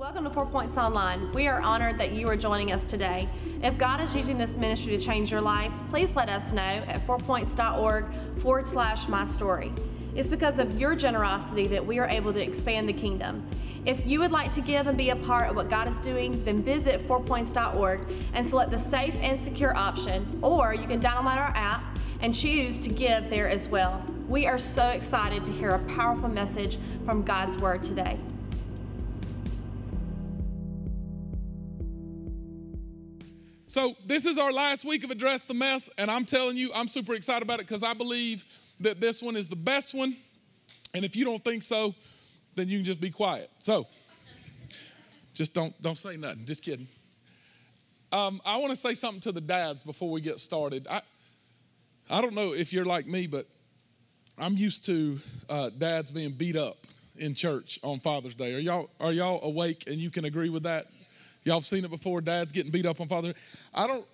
[0.00, 1.30] Welcome to Four Points Online.
[1.32, 3.28] We are honored that you are joining us today.
[3.62, 7.06] If God is using this ministry to change your life, please let us know at
[7.06, 8.06] fourpoints.org
[8.40, 9.74] forward slash my story.
[10.14, 13.46] It's because of your generosity that we are able to expand the kingdom.
[13.84, 16.42] If you would like to give and be a part of what God is doing,
[16.46, 21.54] then visit fourpoints.org and select the safe and secure option, or you can download our
[21.54, 24.02] app and choose to give there as well.
[24.28, 28.18] We are so excited to hear a powerful message from God's Word today.
[33.70, 36.88] So, this is our last week of Address the Mess, and I'm telling you, I'm
[36.88, 38.44] super excited about it because I believe
[38.80, 40.16] that this one is the best one.
[40.92, 41.94] And if you don't think so,
[42.56, 43.48] then you can just be quiet.
[43.62, 43.86] So,
[45.34, 46.46] just don't, don't say nothing.
[46.46, 46.88] Just kidding.
[48.10, 50.88] Um, I want to say something to the dads before we get started.
[50.90, 51.02] I,
[52.10, 53.46] I don't know if you're like me, but
[54.36, 58.52] I'm used to uh, dads being beat up in church on Father's Day.
[58.52, 60.88] Are y'all, are y'all awake and you can agree with that?
[61.44, 63.40] Y'all have seen it before, dads getting beat up on Father's Day.
[63.72, 64.06] I don't,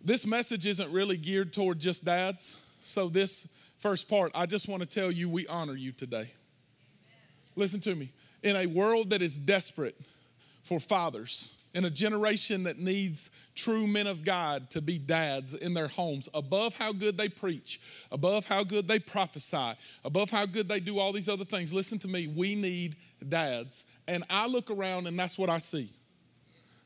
[0.00, 2.58] this message isn't really geared toward just dads.
[2.80, 3.48] So, this
[3.78, 6.30] first part, I just want to tell you we honor you today.
[7.56, 8.10] Listen to me.
[8.42, 9.96] In a world that is desperate
[10.62, 15.74] for fathers, in a generation that needs true men of God to be dads in
[15.74, 20.68] their homes, above how good they preach, above how good they prophesy, above how good
[20.68, 22.96] they do all these other things, listen to me, we need
[23.28, 23.84] dads.
[24.08, 25.90] And I look around and that's what I see.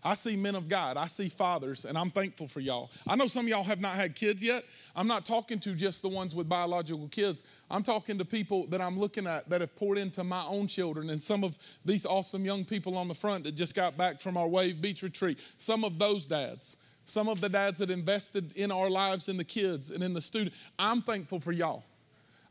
[0.06, 2.92] I see men of God, I see fathers, and I'm thankful for y'all.
[3.08, 4.64] I know some of y'all have not had kids yet.
[4.94, 7.42] I'm not talking to just the ones with biological kids.
[7.68, 11.10] I'm talking to people that I'm looking at that have poured into my own children,
[11.10, 14.36] and some of these awesome young people on the front that just got back from
[14.36, 15.40] our Wave Beach retreat.
[15.58, 19.44] Some of those dads, some of the dads that invested in our lives, in the
[19.44, 20.54] kids, and in the student.
[20.78, 21.82] I'm thankful for y'all.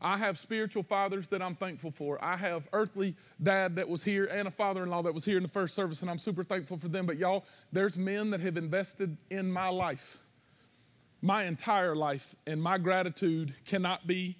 [0.00, 2.22] I have spiritual fathers that I'm thankful for.
[2.22, 5.48] I have earthly dad that was here and a father-in-law that was here in the
[5.48, 7.06] first service, and I'm super thankful for them.
[7.06, 10.18] But y'all, there's men that have invested in my life,
[11.22, 14.36] my entire life, and my gratitude cannot be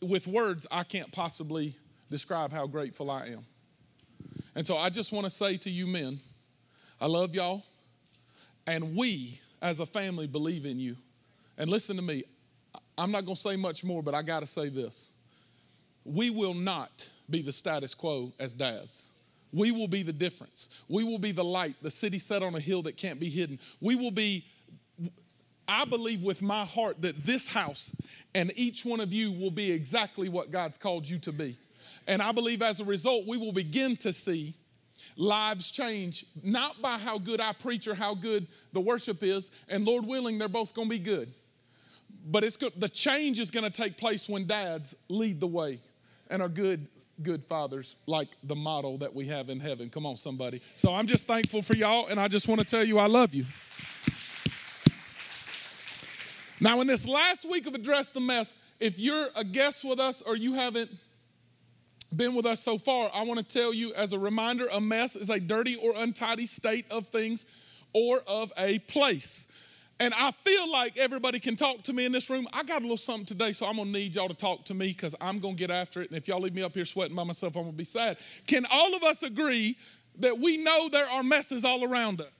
[0.00, 0.66] with words.
[0.70, 1.76] I can't possibly
[2.10, 3.44] describe how grateful I am.
[4.54, 6.20] And so I just want to say to you men,
[7.00, 7.64] I love y'all,
[8.66, 10.96] and we as a family believe in you.
[11.58, 12.24] And listen to me,
[13.00, 15.10] I'm not going to say much more, but I got to say this.
[16.04, 19.12] We will not be the status quo as dads.
[19.52, 20.68] We will be the difference.
[20.86, 23.58] We will be the light, the city set on a hill that can't be hidden.
[23.80, 24.44] We will be,
[25.66, 27.96] I believe with my heart that this house
[28.34, 31.56] and each one of you will be exactly what God's called you to be.
[32.06, 34.54] And I believe as a result, we will begin to see
[35.16, 39.86] lives change, not by how good I preach or how good the worship is, and
[39.86, 41.32] Lord willing, they're both gonna be good
[42.26, 45.78] but it's the change is going to take place when dads lead the way
[46.28, 46.88] and are good
[47.22, 49.90] good fathers like the model that we have in heaven.
[49.90, 50.62] Come on somebody.
[50.74, 53.34] So i'm just thankful for y'all and i just want to tell you i love
[53.34, 53.44] you.
[56.60, 60.22] Now in this last week of address the mess if you're a guest with us
[60.22, 60.90] or you haven't
[62.14, 65.14] been with us so far i want to tell you as a reminder a mess
[65.14, 67.46] is a dirty or untidy state of things
[67.92, 69.46] or of a place
[70.00, 72.48] and I feel like everybody can talk to me in this room.
[72.54, 74.88] I got a little something today, so I'm gonna need y'all to talk to me
[74.88, 76.08] because I'm gonna get after it.
[76.08, 78.16] And if y'all leave me up here sweating by myself, I'm gonna be sad.
[78.46, 79.76] Can all of us agree
[80.18, 82.32] that we know there are messes all around us?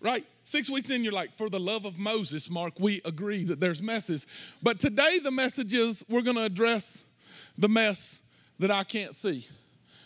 [0.00, 0.24] Right?
[0.44, 3.82] Six weeks in, you're like, for the love of Moses, Mark, we agree that there's
[3.82, 4.26] messes.
[4.62, 7.04] But today, the message is we're gonna address
[7.58, 8.22] the mess
[8.60, 9.48] that I can't see.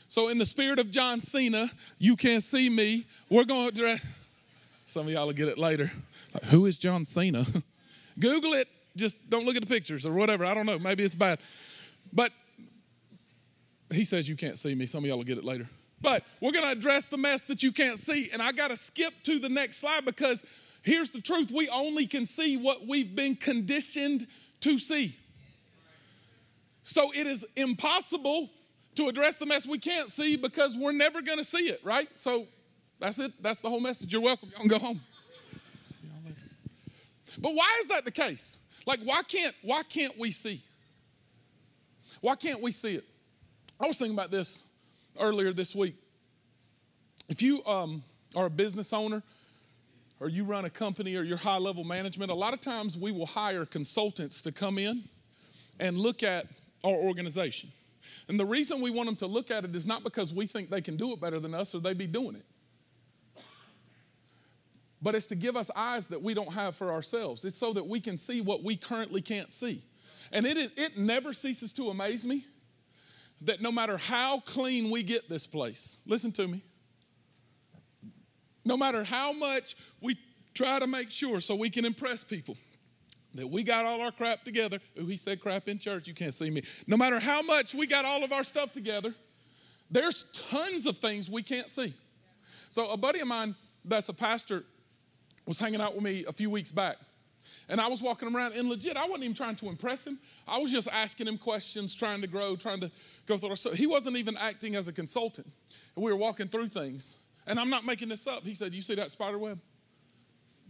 [0.08, 4.00] So, in the spirit of John Cena, you can't see me, we're gonna address.
[4.94, 5.90] Some of y'all will get it later.
[6.32, 7.44] Like, who is John Cena?
[8.20, 8.68] Google it.
[8.94, 10.44] Just don't look at the pictures or whatever.
[10.44, 10.78] I don't know.
[10.78, 11.40] Maybe it's bad.
[12.12, 12.30] But
[13.90, 14.86] he says you can't see me.
[14.86, 15.68] Some of y'all will get it later.
[16.00, 18.30] But we're going to address the mess that you can't see.
[18.32, 20.44] And I got to skip to the next slide because
[20.82, 24.28] here's the truth we only can see what we've been conditioned
[24.60, 25.18] to see.
[26.84, 28.48] So it is impossible
[28.94, 32.08] to address the mess we can't see because we're never going to see it, right?
[32.16, 32.46] So
[33.04, 33.32] that's it.
[33.42, 34.10] That's the whole message.
[34.10, 34.48] You're welcome.
[34.48, 35.00] Y'all can go home.
[37.38, 38.56] But why is that the case?
[38.86, 40.62] Like, why can't, why can't we see?
[42.22, 43.04] Why can't we see it?
[43.78, 44.64] I was thinking about this
[45.20, 45.96] earlier this week.
[47.28, 48.02] If you um,
[48.36, 49.22] are a business owner
[50.18, 53.12] or you run a company or you're high level management, a lot of times we
[53.12, 55.02] will hire consultants to come in
[55.78, 56.46] and look at
[56.82, 57.70] our organization.
[58.28, 60.70] And the reason we want them to look at it is not because we think
[60.70, 62.46] they can do it better than us or they'd be doing it
[65.04, 67.44] but it's to give us eyes that we don't have for ourselves.
[67.44, 69.82] It's so that we can see what we currently can't see.
[70.32, 72.46] And it, it never ceases to amaze me
[73.42, 76.62] that no matter how clean we get this place, listen to me,
[78.64, 80.16] no matter how much we
[80.54, 82.56] try to make sure so we can impress people
[83.34, 84.78] that we got all our crap together.
[84.98, 86.08] Ooh, he said crap in church.
[86.08, 86.62] You can't see me.
[86.86, 89.14] No matter how much we got all of our stuff together,
[89.90, 91.92] there's tons of things we can't see.
[92.70, 93.54] So, a buddy of mine
[93.84, 94.64] that's a pastor
[95.46, 96.96] was hanging out with me a few weeks back.
[97.68, 100.18] And I was walking around, and legit, I wasn't even trying to impress him.
[100.46, 102.90] I was just asking him questions, trying to grow, trying to
[103.26, 103.56] go through.
[103.56, 105.46] So he wasn't even acting as a consultant.
[105.96, 107.16] And we were walking through things.
[107.46, 108.44] And I'm not making this up.
[108.44, 109.60] He said, You see that spider web?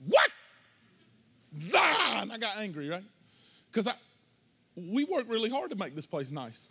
[0.06, 0.30] What?
[1.74, 2.20] Ah!
[2.22, 3.04] And I got angry, right?
[3.70, 3.94] Because I
[4.76, 6.70] we worked really hard to make this place nice.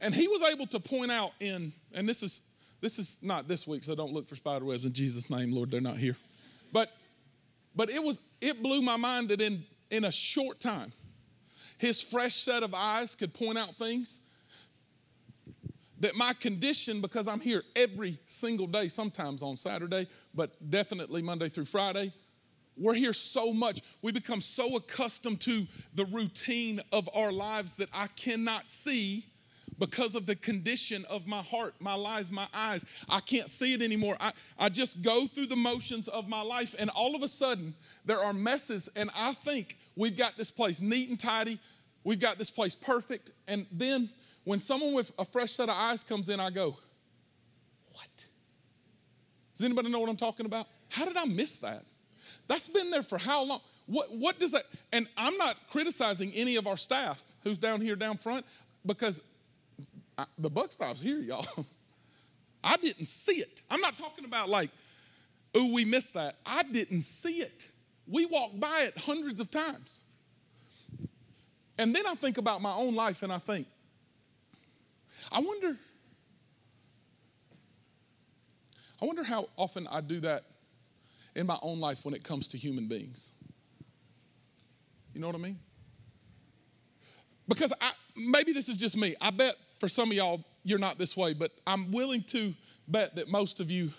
[0.00, 2.42] And he was able to point out in, and this is
[2.80, 5.70] this is not this week, so don't look for spider webs in Jesus' name, Lord,
[5.70, 6.16] they're not here.
[6.70, 6.90] But
[7.74, 10.92] but it was it blew my mind that in in a short time,
[11.78, 14.20] his fresh set of eyes could point out things
[16.00, 21.48] that my condition, because I'm here every single day, sometimes on Saturday, but definitely Monday
[21.48, 22.12] through Friday,
[22.76, 23.80] we're here so much.
[24.02, 29.26] We become so accustomed to the routine of our lives that I cannot see
[29.78, 32.84] because of the condition of my heart, my lives, my eyes.
[33.08, 34.16] I can't see it anymore.
[34.20, 37.74] I, I just go through the motions of my life, and all of a sudden,
[38.04, 41.58] there are messes, and I think we've got this place neat and tidy.
[42.04, 43.30] We've got this place perfect.
[43.48, 44.10] And then
[44.44, 46.76] when someone with a fresh set of eyes comes in, I go,
[47.92, 48.24] What?
[49.54, 50.66] Does anybody know what I'm talking about?
[50.90, 51.84] How did I miss that?
[52.46, 53.60] That's been there for how long?
[53.86, 57.96] What, what does that, and I'm not criticizing any of our staff who's down here
[57.96, 58.46] down front
[58.86, 59.20] because
[60.16, 61.46] I, the buck stops here, y'all.
[62.64, 63.62] I didn't see it.
[63.70, 64.70] I'm not talking about like,
[65.54, 66.36] oh, we missed that.
[66.46, 67.68] I didn't see it.
[68.06, 70.04] We walked by it hundreds of times.
[71.76, 73.66] And then I think about my own life and I think,
[75.32, 75.76] I wonder,
[79.02, 80.44] I wonder how often I do that
[81.34, 83.32] in my own life when it comes to human beings.
[85.12, 85.58] You know what I mean?
[87.48, 89.14] Because I, maybe this is just me.
[89.20, 89.54] I bet
[89.84, 92.54] for some of y'all, you're not this way, but I'm willing to
[92.88, 93.92] bet that most of you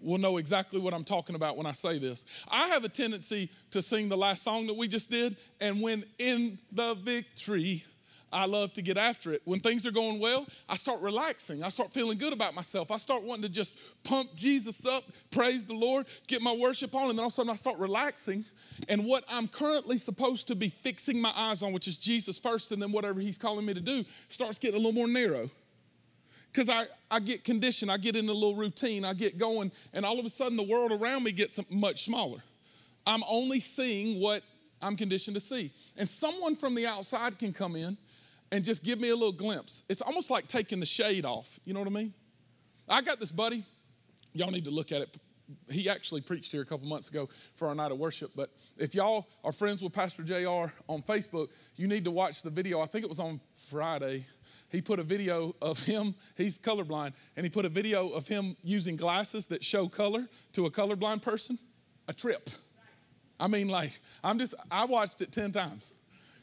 [0.00, 2.24] will know exactly what I'm talking about when I say this.
[2.46, 6.04] I have a tendency to sing the last song that we just did, and when
[6.20, 7.84] in the victory,
[8.32, 9.42] I love to get after it.
[9.44, 11.64] When things are going well, I start relaxing.
[11.64, 12.90] I start feeling good about myself.
[12.90, 17.08] I start wanting to just pump Jesus up, praise the Lord, get my worship on,
[17.08, 18.44] and then all of a sudden I start relaxing.
[18.88, 22.70] And what I'm currently supposed to be fixing my eyes on, which is Jesus first,
[22.72, 25.50] and then whatever He's calling me to do, starts getting a little more narrow.
[26.52, 30.04] Because I, I get conditioned, I get in a little routine, I get going, and
[30.04, 32.42] all of a sudden the world around me gets much smaller.
[33.06, 34.42] I'm only seeing what
[34.80, 35.72] I'm conditioned to see.
[35.96, 37.96] And someone from the outside can come in
[38.50, 39.84] and just give me a little glimpse.
[39.88, 41.58] It's almost like taking the shade off.
[41.64, 42.14] You know what I mean?
[42.88, 43.64] I got this buddy.
[44.32, 45.16] Y'all need to look at it.
[45.70, 48.32] He actually preached here a couple months ago for our night of worship.
[48.36, 52.50] But if y'all are friends with Pastor JR on Facebook, you need to watch the
[52.50, 52.80] video.
[52.80, 54.26] I think it was on Friday.
[54.70, 58.56] He put a video of him, he's colorblind, and he put a video of him
[58.62, 61.58] using glasses that show color to a colorblind person.
[62.08, 62.50] A trip.
[63.40, 65.94] I mean, like, I'm just, I watched it 10 times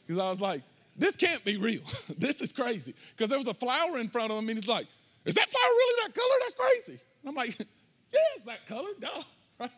[0.04, 0.62] because I was like,
[0.98, 1.82] this can't be real.
[2.18, 2.94] this is crazy.
[3.10, 4.86] Because there was a flower in front of him, and he's like,
[5.24, 6.34] Is that flower really that color?
[6.40, 7.00] That's crazy.
[7.22, 7.58] And I'm like,
[8.12, 9.08] Yeah, it's that color, duh.
[9.60, 9.70] Right?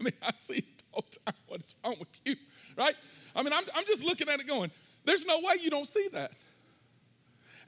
[0.00, 1.40] I mean, I see it all the time.
[1.46, 2.36] What is wrong with you?
[2.76, 2.94] Right?
[3.34, 4.70] I mean, I'm, I'm just looking at it going,
[5.04, 6.32] There's no way you don't see that.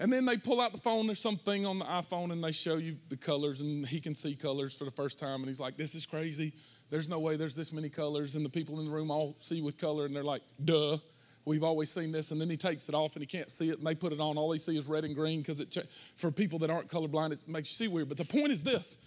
[0.00, 2.76] And then they pull out the phone, there's something on the iPhone, and they show
[2.76, 5.40] you the colors, and he can see colors for the first time.
[5.40, 6.54] And he's like, This is crazy.
[6.88, 8.34] There's no way there's this many colors.
[8.34, 10.98] And the people in the room all see with color, and they're like, Duh.
[11.44, 13.78] We've always seen this, and then he takes it off and he can't see it,
[13.78, 14.36] and they put it on.
[14.36, 15.76] All they see is red and green because it
[16.16, 18.08] for people that aren't colorblind, it makes you see weird.
[18.08, 18.98] But the point is this: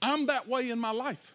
[0.00, 1.34] I'm that way in my life.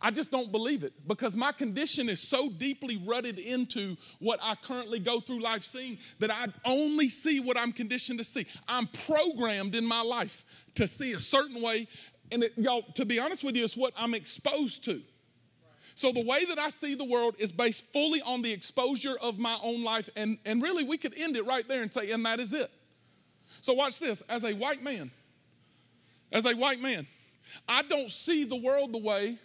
[0.00, 4.54] I just don't believe it because my condition is so deeply rutted into what I
[4.54, 8.46] currently go through life seeing that I only see what I'm conditioned to see.
[8.68, 10.44] I'm programmed in my life
[10.74, 11.88] to see a certain way,
[12.30, 15.00] and it, y'all, to be honest with you, it's what I'm exposed to.
[15.96, 19.38] So the way that I see the world is based fully on the exposure of
[19.38, 20.10] my own life.
[20.14, 22.70] And, and really, we could end it right there and say, and that is it.
[23.62, 24.22] So watch this.
[24.28, 25.10] As a white man,
[26.30, 27.06] as a white man,
[27.66, 29.38] I don't see the world the way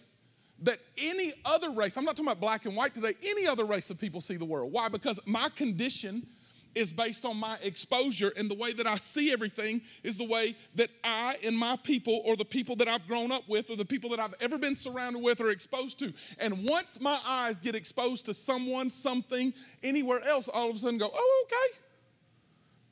[0.60, 3.88] that any other race, I'm not talking about black and white today, any other race
[3.88, 4.72] of people see the world.
[4.72, 4.88] Why?
[4.88, 6.26] Because my condition
[6.74, 10.56] is based on my exposure, and the way that I see everything is the way
[10.74, 13.84] that I and my people, or the people that I've grown up with, or the
[13.84, 16.12] people that I've ever been surrounded with, are exposed to.
[16.38, 19.52] And once my eyes get exposed to someone, something,
[19.82, 21.78] anywhere else, all of a sudden go, oh, okay.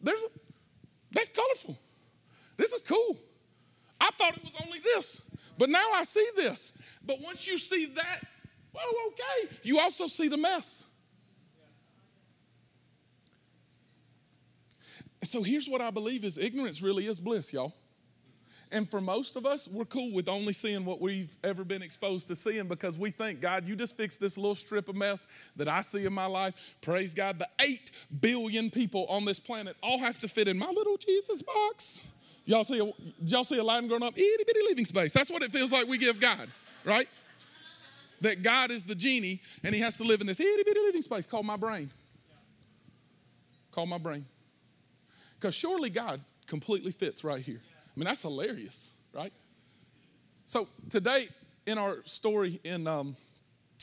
[0.00, 0.28] there's a,
[1.12, 1.78] that's colorful.
[2.56, 3.18] This is cool.
[4.00, 5.20] I thought it was only this,
[5.58, 6.72] but now I see this.
[7.04, 8.20] But once you see that,
[8.72, 10.84] well, okay, you also see the mess.
[15.22, 17.74] So here's what I believe is ignorance really is bliss, y'all.
[18.72, 22.28] And for most of us, we're cool with only seeing what we've ever been exposed
[22.28, 25.68] to seeing because we think, God, you just fixed this little strip of mess that
[25.68, 26.76] I see in my life.
[26.80, 27.40] Praise God.
[27.40, 31.42] The 8 billion people on this planet all have to fit in my little Jesus
[31.42, 32.02] box.
[32.44, 32.92] Y'all see a,
[33.24, 34.16] y'all see a line growing up?
[34.16, 35.12] Itty bitty living space.
[35.12, 36.48] That's what it feels like we give God,
[36.84, 37.08] right?
[38.20, 41.02] That God is the genie and he has to live in this itty bitty living
[41.02, 41.90] space called my brain.
[43.72, 44.26] Called my brain.
[45.40, 47.62] Because surely God completely fits right here.
[47.64, 49.32] I mean, that's hilarious, right?
[50.44, 51.28] So today
[51.66, 53.16] in our story in um,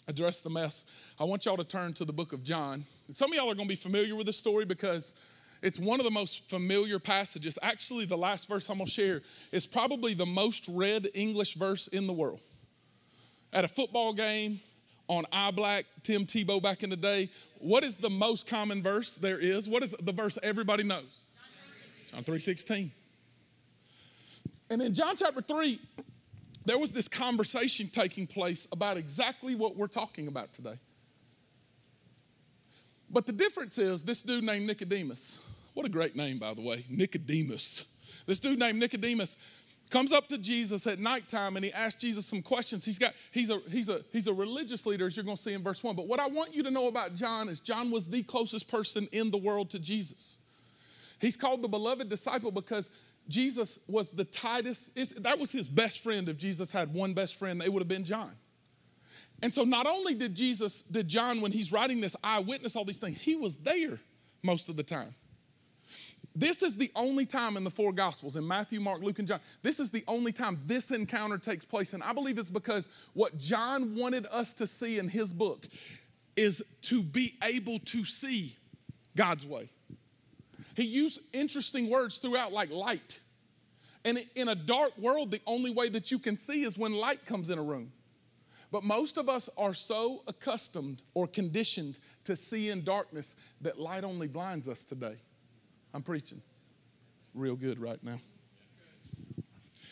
[0.07, 0.85] Address the Mess,
[1.19, 2.85] I want y'all to turn to the book of John.
[3.11, 5.15] Some of y'all are going to be familiar with this story because
[5.63, 7.57] it's one of the most familiar passages.
[7.63, 11.87] Actually, the last verse I'm going to share is probably the most read English verse
[11.87, 12.41] in the world.
[13.51, 14.59] At a football game,
[15.07, 19.15] on eye black, Tim Tebow back in the day, what is the most common verse
[19.15, 19.67] there is?
[19.67, 21.23] What is the verse everybody knows?
[22.17, 22.91] John 3:16.
[24.71, 25.79] And in John chapter 3,
[26.65, 30.79] there was this conversation taking place about exactly what we're talking about today.
[33.07, 35.41] But the difference is this dude named Nicodemus,
[35.75, 37.85] what a great name, by the way, Nicodemus.
[38.25, 39.37] This dude named Nicodemus
[39.91, 42.83] comes up to Jesus at nighttime and he asks Jesus some questions.
[42.83, 45.53] He's got he's a he's a he's a religious leader, as you're going to see
[45.53, 45.95] in verse one.
[45.95, 49.07] But what I want you to know about John is John was the closest person
[49.11, 50.39] in the world to Jesus.
[51.19, 52.89] He's called the beloved disciple because
[53.27, 54.91] Jesus was the tightest,
[55.23, 56.29] that was his best friend.
[56.29, 58.31] If Jesus had one best friend, it would have been John.
[59.41, 62.99] And so not only did Jesus, did John, when he's writing this, eyewitness all these
[62.99, 63.99] things, he was there
[64.43, 65.13] most of the time.
[66.35, 69.39] This is the only time in the four Gospels, in Matthew, Mark, Luke, and John,
[69.63, 71.93] this is the only time this encounter takes place.
[71.93, 75.67] And I believe it's because what John wanted us to see in his book
[76.35, 78.55] is to be able to see
[79.15, 79.71] God's way.
[80.77, 83.19] He used interesting words throughout, like light.
[84.05, 87.25] And in a dark world, the only way that you can see is when light
[87.25, 87.91] comes in a room.
[88.71, 94.03] But most of us are so accustomed or conditioned to see in darkness that light
[94.03, 95.15] only blinds us today.
[95.95, 96.43] I'm preaching
[97.33, 98.19] real good right now.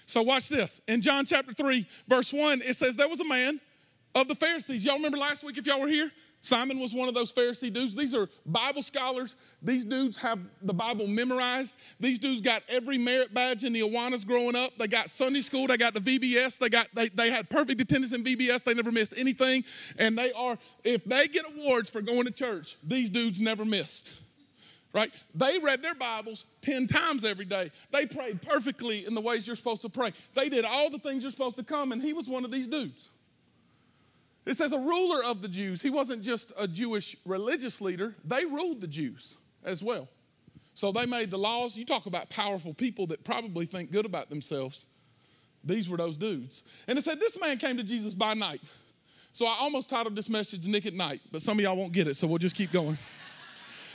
[0.05, 0.81] So, watch this.
[0.87, 3.59] In John chapter 3, verse 1, it says, There was a man
[4.13, 4.85] of the Pharisees.
[4.85, 6.11] Y'all remember last week if y'all were here?
[6.45, 7.95] Simon was one of those Pharisee dudes.
[7.95, 9.35] These are Bible scholars.
[9.63, 11.75] These dudes have the Bible memorized.
[11.99, 14.77] These dudes got every merit badge in the Awanas growing up.
[14.77, 15.65] They got Sunday school.
[15.65, 16.59] They got the VBS.
[16.59, 18.63] They got they, they had perfect attendance in VBS.
[18.63, 19.63] They never missed anything.
[19.97, 24.13] And they are, if they get awards for going to church, these dudes never missed.
[24.93, 25.11] Right?
[25.33, 27.71] They read their Bibles 10 times every day.
[27.91, 30.13] They prayed perfectly in the ways you're supposed to pray.
[30.35, 32.67] They did all the things you're supposed to come, and he was one of these
[32.67, 33.11] dudes.
[34.45, 35.81] It says a ruler of the Jews.
[35.81, 40.07] He wasn't just a Jewish religious leader, they ruled the Jews as well.
[40.75, 41.77] So they made the laws.
[41.77, 44.85] You talk about powerful people that probably think good about themselves.
[45.63, 46.63] These were those dudes.
[46.87, 48.61] And it said this man came to Jesus by night.
[49.31, 52.07] So I almost titled this message Nick at Night, but some of y'all won't get
[52.07, 52.97] it, so we'll just keep going.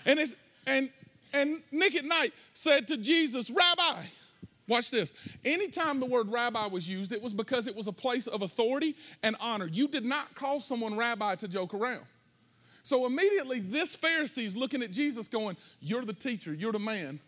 [0.05, 0.35] and it's
[0.67, 0.91] and
[1.33, 4.03] and Nick at night said to Jesus, Rabbi,
[4.71, 5.13] Watch this.
[5.45, 8.95] Anytime the word rabbi was used, it was because it was a place of authority
[9.25, 9.67] and honor.
[9.67, 12.05] You did not call someone rabbi to joke around.
[12.85, 17.19] So immediately, this Pharisee is looking at Jesus going, You're the teacher, you're the man.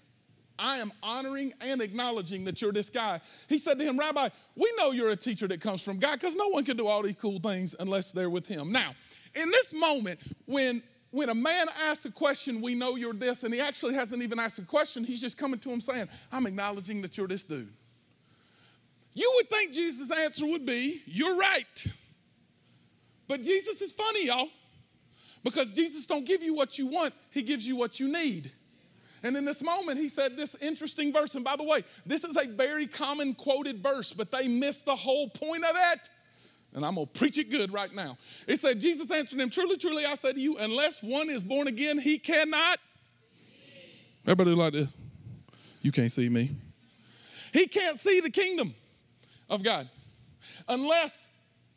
[0.57, 3.21] I am honoring and acknowledging that you're this guy.
[3.49, 6.37] He said to him, Rabbi, we know you're a teacher that comes from God because
[6.37, 8.71] no one can do all these cool things unless they're with him.
[8.71, 8.95] Now,
[9.35, 13.53] in this moment, when when a man asks a question, we know you're this, and
[13.53, 17.03] he actually hasn't even asked a question, he's just coming to him saying, I'm acknowledging
[17.03, 17.73] that you're this dude.
[19.13, 21.87] You would think Jesus' answer would be, You're right.
[23.29, 24.49] But Jesus is funny, y'all,
[25.45, 28.51] because Jesus don't give you what you want, he gives you what you need.
[29.23, 31.37] And in this moment, he said this interesting verse.
[31.37, 34.97] And by the way, this is a very common quoted verse, but they miss the
[34.97, 36.09] whole point of it
[36.75, 38.17] and I'm going to preach it good right now.
[38.47, 41.67] It said, Jesus answered him, Truly, truly, I say to you, unless one is born
[41.67, 42.79] again, he cannot.
[44.25, 44.97] Everybody like this?
[45.83, 46.57] You can't see me.
[47.53, 48.75] He can't see the kingdom
[49.51, 49.89] of God.
[50.69, 51.29] Unless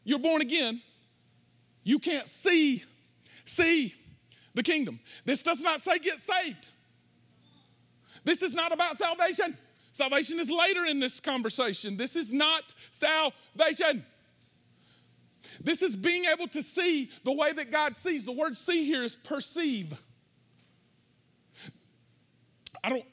[0.04, 0.82] you're born again,
[1.84, 2.84] you can't see,
[3.44, 3.94] see
[4.54, 5.00] the kingdom.
[5.26, 6.68] This does not say get saved.
[8.24, 9.58] This is not about salvation.
[9.92, 11.98] Salvation is later in this conversation.
[11.98, 14.06] This is not salvation.
[15.62, 18.26] This is being able to see the way that God sees.
[18.26, 20.00] The word see here is perceive.
[22.84, 23.06] I don't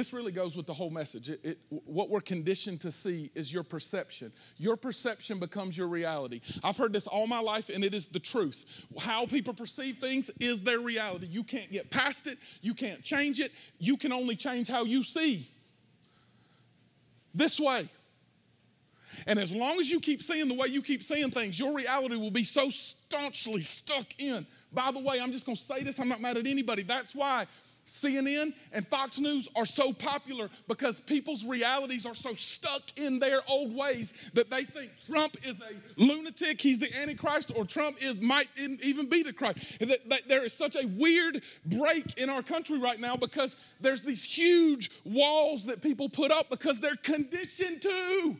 [0.00, 1.28] this really goes with the whole message.
[1.28, 4.32] It, it, what we're conditioned to see is your perception.
[4.56, 6.40] Your perception becomes your reality.
[6.64, 8.64] I've heard this all my life, and it is the truth.
[8.98, 11.26] How people perceive things is their reality.
[11.26, 13.52] You can't get past it, you can't change it.
[13.78, 15.50] You can only change how you see.
[17.34, 17.90] This way.
[19.26, 22.16] And as long as you keep saying the way you keep saying things, your reality
[22.16, 24.46] will be so staunchly stuck in.
[24.72, 26.82] By the way, I'm just going to say this, I'm not mad at anybody.
[26.82, 27.46] That's why
[27.90, 33.40] CNN and Fox News are so popular because people's realities are so stuck in their
[33.48, 38.20] old ways that they think Trump is a lunatic, he's the Antichrist, or Trump is
[38.20, 39.78] might even be the Christ.
[39.80, 44.24] That, there is such a weird break in our country right now because there's these
[44.24, 48.36] huge walls that people put up because they're conditioned to.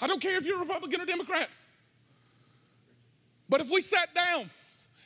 [0.00, 1.48] I don't care if you're Republican or Democrat.
[3.48, 4.50] But if we sat down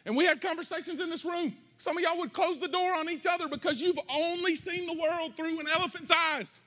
[0.05, 3.09] and we had conversations in this room, some of y'all would close the door on
[3.09, 6.61] each other because you've only seen the world through an elephant's eyes.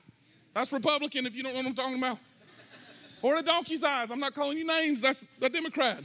[0.54, 2.18] That's Republican if you don't know what I'm talking about.
[3.22, 4.10] Or a donkey's eyes.
[4.10, 6.02] I'm not calling you names, that's a Democrat.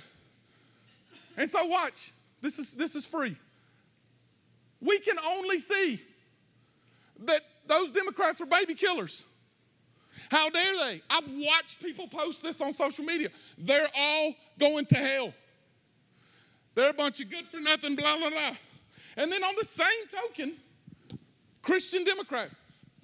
[1.37, 2.11] And so watch.
[2.41, 3.35] This is this is free.
[4.81, 6.01] We can only see
[7.25, 9.25] that those Democrats are baby killers.
[10.29, 11.01] How dare they?
[11.09, 13.29] I've watched people post this on social media.
[13.57, 15.33] They're all going to hell.
[16.75, 18.55] They're a bunch of good for nothing, blah, blah, blah.
[19.17, 20.55] And then on the same token,
[21.61, 22.55] Christian Democrats,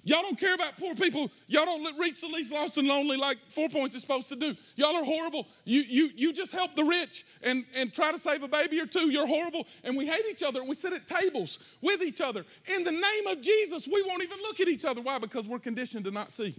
[0.04, 1.30] y'all don't care about poor people.
[1.48, 4.54] Y'all don't reach the least lost and lonely like Four Points is supposed to do.
[4.76, 5.46] Y'all are horrible.
[5.64, 8.86] You, you, you just help the rich and, and try to save a baby or
[8.86, 9.10] two.
[9.10, 9.66] You're horrible.
[9.84, 12.46] And we hate each other and we sit at tables with each other.
[12.74, 15.02] In the name of Jesus, we won't even look at each other.
[15.02, 15.18] Why?
[15.18, 16.56] Because we're conditioned to not see.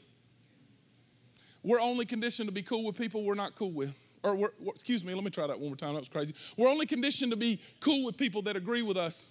[1.64, 3.94] We're only conditioned to be cool with people we're not cool with.
[4.22, 5.94] Or, excuse me, let me try that one more time.
[5.94, 6.36] That was crazy.
[6.58, 9.30] We're only conditioned to be cool with people that agree with us,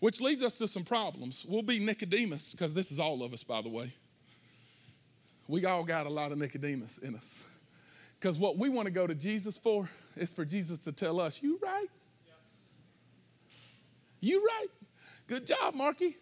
[0.00, 1.44] which leads us to some problems.
[1.48, 3.92] We'll be Nicodemus, because this is all of us, by the way.
[5.46, 7.46] We all got a lot of Nicodemus in us.
[8.18, 11.42] Because what we want to go to Jesus for is for Jesus to tell us,
[11.42, 11.86] You right.
[14.20, 14.68] You right.
[15.26, 16.16] Good job, Marky.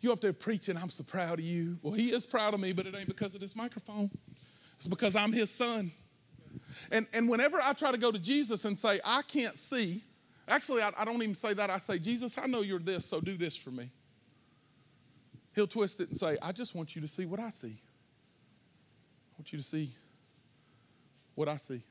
[0.00, 1.78] You up there preaching, I'm so proud of you.
[1.82, 4.10] Well, he is proud of me, but it ain't because of this microphone.
[4.76, 5.92] It's because I'm his son.
[6.90, 10.04] And, and whenever I try to go to Jesus and say, I can't see,
[10.48, 11.70] actually, I, I don't even say that.
[11.70, 13.90] I say, Jesus, I know you're this, so do this for me.
[15.54, 17.78] He'll twist it and say, I just want you to see what I see.
[17.78, 19.90] I want you to see
[21.34, 21.82] what I see.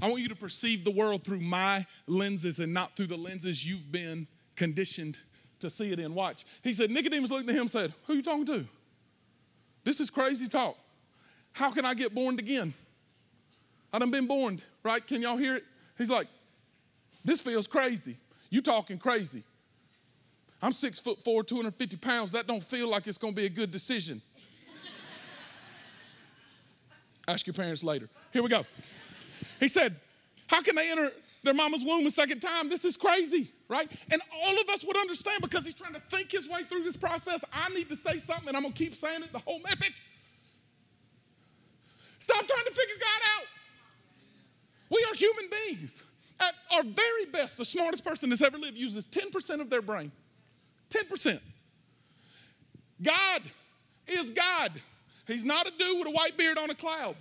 [0.00, 3.68] I want you to perceive the world through my lenses and not through the lenses
[3.68, 5.18] you've been conditioned
[5.64, 6.14] to see it in.
[6.14, 6.44] Watch.
[6.62, 8.66] He said, Nicodemus looked at him and said, Who you talking to?
[9.82, 10.76] This is crazy talk.
[11.52, 12.72] How can I get born again?
[13.92, 15.06] I done been born, right?
[15.06, 15.64] Can y'all hear it?
[15.98, 16.28] He's like,
[17.24, 18.16] This feels crazy.
[18.50, 19.42] You talking crazy.
[20.62, 22.32] I'm six foot four, 250 pounds.
[22.32, 24.22] That don't feel like it's gonna be a good decision.
[27.28, 28.08] Ask your parents later.
[28.32, 28.64] Here we go.
[29.60, 29.96] He said,
[30.46, 31.12] How can they enter
[31.44, 32.68] their mama's womb a second time.
[32.68, 33.90] This is crazy, right?
[34.10, 36.96] And all of us would understand because he's trying to think his way through this
[36.96, 37.44] process.
[37.52, 40.02] I need to say something, and I'm gonna keep saying it the whole message.
[42.18, 43.46] Stop trying to figure God out.
[44.90, 46.02] We are human beings.
[46.40, 50.10] At our very best, the smartest person that's ever lived uses 10% of their brain.
[50.90, 51.40] 10%.
[53.02, 53.42] God
[54.06, 54.72] is God.
[55.26, 57.16] He's not a dude with a white beard on a cloud.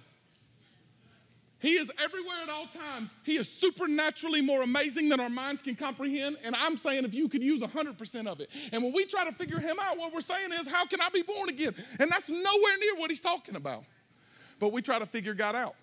[1.63, 3.15] He is everywhere at all times.
[3.23, 6.35] He is supernaturally more amazing than our minds can comprehend.
[6.43, 8.49] And I'm saying if you could use 100% of it.
[8.73, 11.07] And when we try to figure him out, what we're saying is, how can I
[11.07, 11.73] be born again?
[11.99, 13.85] And that's nowhere near what he's talking about.
[14.59, 15.75] But we try to figure God out,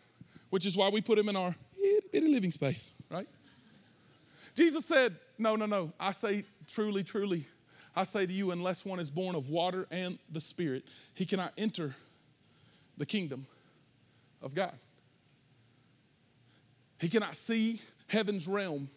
[0.51, 3.27] which is why we put him in our itty bitty living space, right?
[4.55, 5.95] Jesus said, No, no, no.
[5.99, 7.47] I say truly, truly,
[7.97, 11.55] I say to you, unless one is born of water and the Spirit, he cannot
[11.57, 11.95] enter
[12.99, 13.47] the kingdom
[14.43, 14.75] of God.
[17.01, 18.91] He cannot see heaven's realm,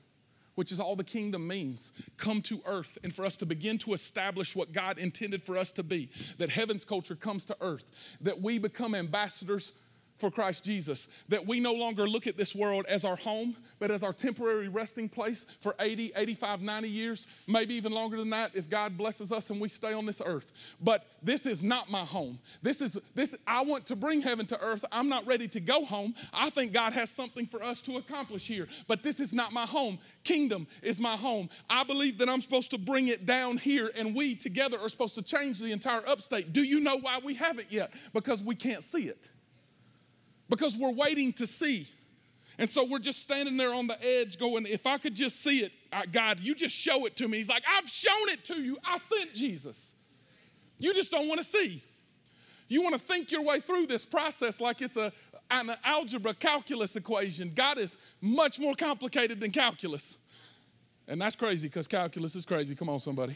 [0.55, 3.93] which is all the kingdom means, come to earth and for us to begin to
[3.93, 6.09] establish what God intended for us to be.
[6.37, 7.89] That heaven's culture comes to earth,
[8.21, 9.73] that we become ambassadors
[10.17, 11.07] for Christ Jesus.
[11.29, 14.69] That we no longer look at this world as our home, but as our temporary
[14.69, 19.31] resting place for 80, 85, 90 years, maybe even longer than that if God blesses
[19.31, 20.51] us and we stay on this earth.
[20.81, 22.39] But this is not my home.
[22.61, 24.85] This is this I want to bring heaven to earth.
[24.91, 26.13] I'm not ready to go home.
[26.33, 29.65] I think God has something for us to accomplish here, but this is not my
[29.65, 29.99] home.
[30.23, 31.49] Kingdom is my home.
[31.69, 35.15] I believe that I'm supposed to bring it down here and we together are supposed
[35.15, 36.53] to change the entire upstate.
[36.53, 37.91] Do you know why we haven't yet?
[38.13, 39.29] Because we can't see it
[40.55, 41.87] because we're waiting to see.
[42.59, 45.63] And so we're just standing there on the edge going, if I could just see
[45.63, 47.37] it, uh, God, you just show it to me.
[47.37, 48.77] He's like, I've shown it to you.
[48.85, 49.95] I sent Jesus.
[50.77, 51.81] You just don't want to see.
[52.67, 55.11] You want to think your way through this process like it's a,
[55.49, 57.51] an algebra calculus equation.
[57.53, 60.17] God is much more complicated than calculus.
[61.07, 62.75] And that's crazy because calculus is crazy.
[62.75, 63.35] Come on, somebody.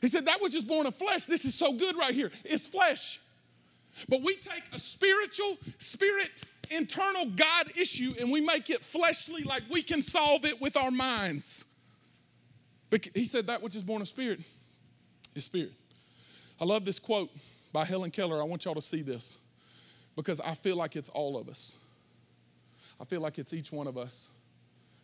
[0.00, 1.24] He said, That was just born of flesh.
[1.24, 2.30] This is so good right here.
[2.44, 3.20] It's flesh.
[4.08, 9.62] But we take a spiritual, spirit, internal God issue and we make it fleshly like
[9.70, 11.64] we can solve it with our minds.
[12.90, 14.40] But he said, That which is born of spirit
[15.34, 15.72] is spirit.
[16.60, 17.30] I love this quote
[17.72, 18.40] by Helen Keller.
[18.40, 19.38] I want y'all to see this
[20.16, 21.76] because I feel like it's all of us.
[23.00, 24.30] I feel like it's each one of us.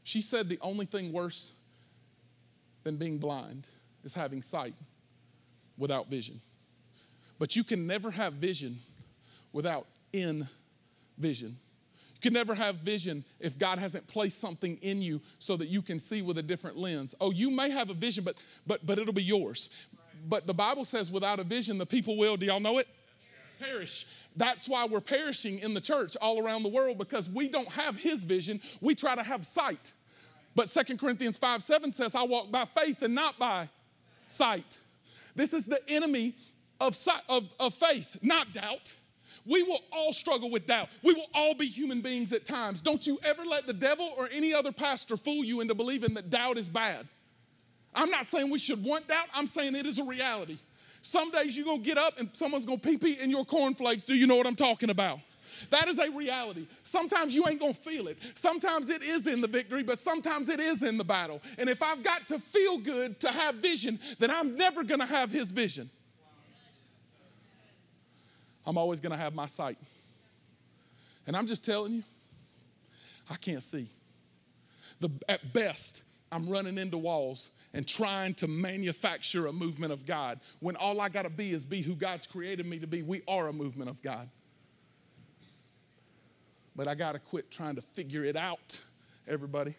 [0.05, 1.53] She said the only thing worse
[2.85, 3.67] than being blind
[4.05, 4.75] is having sight
[5.77, 6.41] without vision.
[7.41, 8.79] But you can never have vision
[9.53, 10.49] without in
[11.19, 11.57] vision.
[12.15, 15.83] You can never have vision if God hasn't placed something in you so that you
[15.83, 17.17] can see with a different lens.
[17.21, 19.71] Oh, you may have a vision, but but but it'll be yours.
[20.29, 22.37] But the Bible says without a vision, the people will.
[22.37, 22.87] Do y'all know it?
[23.61, 24.07] perish.
[24.37, 27.97] That's why we're perishing in the church all around the world because we don't have
[27.97, 28.61] his vision.
[28.81, 29.93] We try to have sight.
[30.55, 33.69] But Second Corinthians 5 7 says, I walk by faith and not by
[34.27, 34.79] sight.
[35.37, 36.35] This is the enemy
[36.81, 36.97] of,
[37.29, 38.95] of, of faith, not doubt.
[39.47, 40.89] We will all struggle with doubt.
[41.03, 42.81] We will all be human beings at times.
[42.81, 46.31] Don't you ever let the devil or any other pastor fool you into believing that
[46.31, 47.07] doubt is bad.
[47.95, 50.59] I'm not saying we should want doubt, I'm saying it is a reality.
[51.03, 54.05] Some days you're gonna get up and someone's gonna pee pee in your cornflakes.
[54.05, 55.19] Do you know what I'm talking about?
[55.71, 56.67] That is a reality.
[56.83, 58.19] Sometimes you ain't gonna feel it.
[58.35, 61.43] Sometimes it is in the victory, but sometimes it is in the battle.
[61.59, 65.33] And if I've got to feel good to have vision, then I'm never gonna have
[65.33, 65.91] his vision.
[68.67, 69.79] I'm always gonna have my sight.
[71.27, 72.03] And I'm just telling you,
[73.31, 73.87] I can't see.
[74.99, 80.41] The, at best, I'm running into walls and trying to manufacture a movement of God
[80.61, 83.03] when all I got to be is be who God's created me to be.
[83.03, 84.29] We are a movement of God.
[86.75, 88.81] But I got to quit trying to figure it out,
[89.29, 89.75] everybody.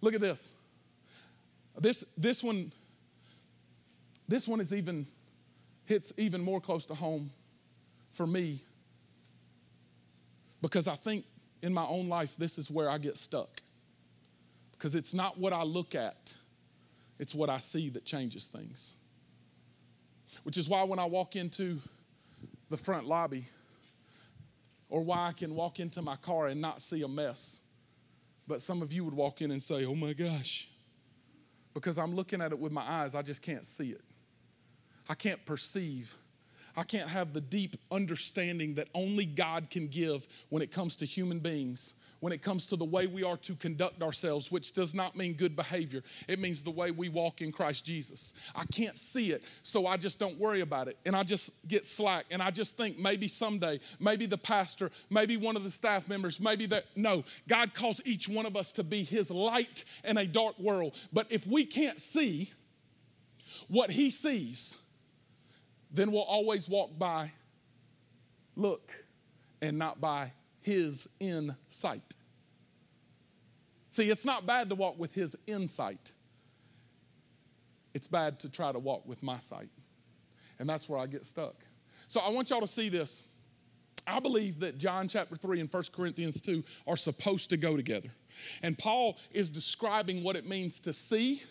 [0.00, 0.52] Look at this.
[1.78, 2.72] This, this one,
[4.26, 5.06] this one is even
[5.86, 7.30] hits even more close to home
[8.18, 8.64] for me
[10.60, 11.24] because I think
[11.62, 13.62] in my own life this is where I get stuck.
[14.72, 16.34] Because it's not what I look at,
[17.18, 18.94] it's what I see that changes things.
[20.42, 21.78] Which is why when I walk into
[22.70, 23.46] the front lobby,
[24.90, 27.60] or why I can walk into my car and not see a mess.
[28.46, 30.68] But some of you would walk in and say, Oh my gosh,
[31.72, 34.02] because I'm looking at it with my eyes, I just can't see it.
[35.08, 36.16] I can't perceive
[36.78, 41.04] I can't have the deep understanding that only God can give when it comes to
[41.04, 44.94] human beings, when it comes to the way we are to conduct ourselves, which does
[44.94, 46.04] not mean good behavior.
[46.28, 48.32] It means the way we walk in Christ Jesus.
[48.54, 50.96] I can't see it, so I just don't worry about it.
[51.04, 52.26] And I just get slack.
[52.30, 56.38] And I just think maybe someday, maybe the pastor, maybe one of the staff members,
[56.38, 56.84] maybe that.
[56.94, 60.94] No, God calls each one of us to be his light in a dark world.
[61.12, 62.52] But if we can't see
[63.66, 64.78] what he sees,
[65.90, 67.32] then we'll always walk by
[68.56, 68.92] look
[69.62, 72.14] and not by his insight.
[73.90, 76.12] See, it's not bad to walk with his insight.
[77.94, 79.70] It's bad to try to walk with my sight.
[80.58, 81.64] And that's where I get stuck.
[82.06, 83.22] So I want y'all to see this.
[84.06, 88.08] I believe that John chapter 3 and 1 Corinthians 2 are supposed to go together.
[88.62, 91.42] And Paul is describing what it means to see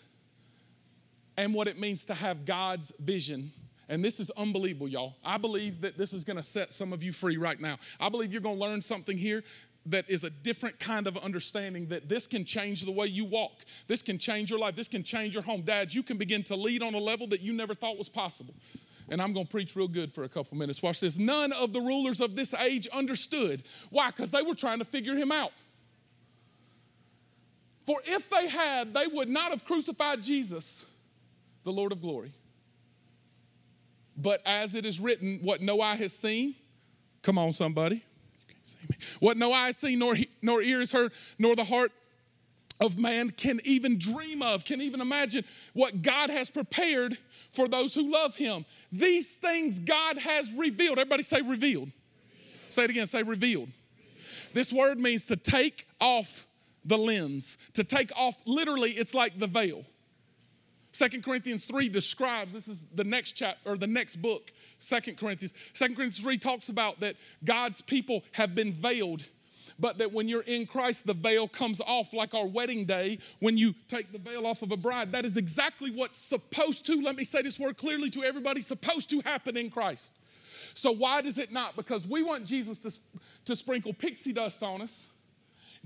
[1.36, 3.52] and what it means to have God's vision
[3.88, 5.16] and this is unbelievable, y'all.
[5.24, 7.78] I believe that this is going to set some of you free right now.
[7.98, 9.42] I believe you're going to learn something here
[9.86, 13.64] that is a different kind of understanding that this can change the way you walk.
[13.86, 14.76] This can change your life.
[14.76, 15.62] This can change your home.
[15.62, 18.54] Dad, you can begin to lead on a level that you never thought was possible.
[19.08, 20.82] And I'm going to preach real good for a couple minutes.
[20.82, 21.16] Watch this.
[21.16, 23.62] None of the rulers of this age understood.
[23.88, 24.08] Why?
[24.10, 25.52] Because they were trying to figure him out.
[27.86, 30.84] For if they had, they would not have crucified Jesus,
[31.64, 32.32] the Lord of glory.
[34.20, 36.56] But as it is written, what no eye has seen,
[37.22, 38.04] come on, somebody.
[39.20, 41.92] What no eye has seen, nor, nor ear has heard, nor the heart
[42.80, 47.16] of man can even dream of, can even imagine what God has prepared
[47.50, 48.66] for those who love him.
[48.92, 50.98] These things God has revealed.
[50.98, 51.52] Everybody say revealed.
[51.56, 51.92] revealed.
[52.68, 53.68] Say it again, say revealed.
[53.68, 53.72] revealed.
[54.52, 56.46] This word means to take off
[56.84, 59.84] the lens, to take off, literally, it's like the veil.
[60.98, 65.54] Second Corinthians 3 describes, this is the next chapter or the next book, Second Corinthians.
[65.72, 69.22] Second Corinthians 3 talks about that God's people have been veiled
[69.78, 73.56] but that when you're in Christ, the veil comes off like our wedding day when
[73.56, 75.12] you take the veil off of a bride.
[75.12, 79.08] That is exactly what's supposed to, let me say this word clearly to everybody, supposed
[79.10, 80.14] to happen in Christ.
[80.74, 81.76] So why does it not?
[81.76, 82.98] Because we want Jesus to,
[83.44, 85.06] to sprinkle pixie dust on us,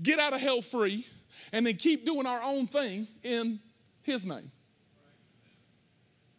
[0.01, 1.05] get out of hell free,
[1.51, 3.59] and then keep doing our own thing in
[4.01, 4.49] his name.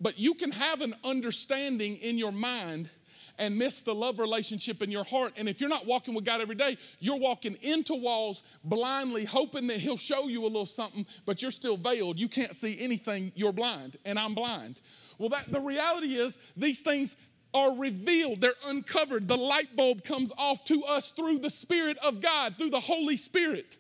[0.01, 2.91] But you can have an understanding in your mind
[3.39, 5.33] and miss the love relationship in your heart.
[5.37, 9.67] And if you're not walking with God every day, you're walking into walls blindly, hoping
[9.69, 12.19] that He'll show you a little something, but you're still veiled.
[12.19, 13.33] You can't see anything.
[13.35, 14.81] You're blind, and I'm blind.
[15.19, 17.17] Well, that the reality is these things
[17.53, 19.29] are revealed, they're uncovered.
[19.29, 23.17] The light bulb comes off to us through the Spirit of God, through the Holy
[23.17, 23.77] Spirit.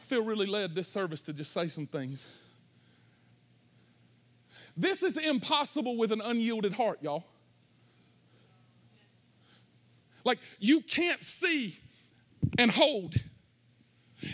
[0.00, 2.26] I feel really led this service to just say some things.
[4.80, 7.26] This is impossible with an unyielded heart, y'all.
[10.24, 11.78] Like you can't see
[12.56, 13.14] and hold.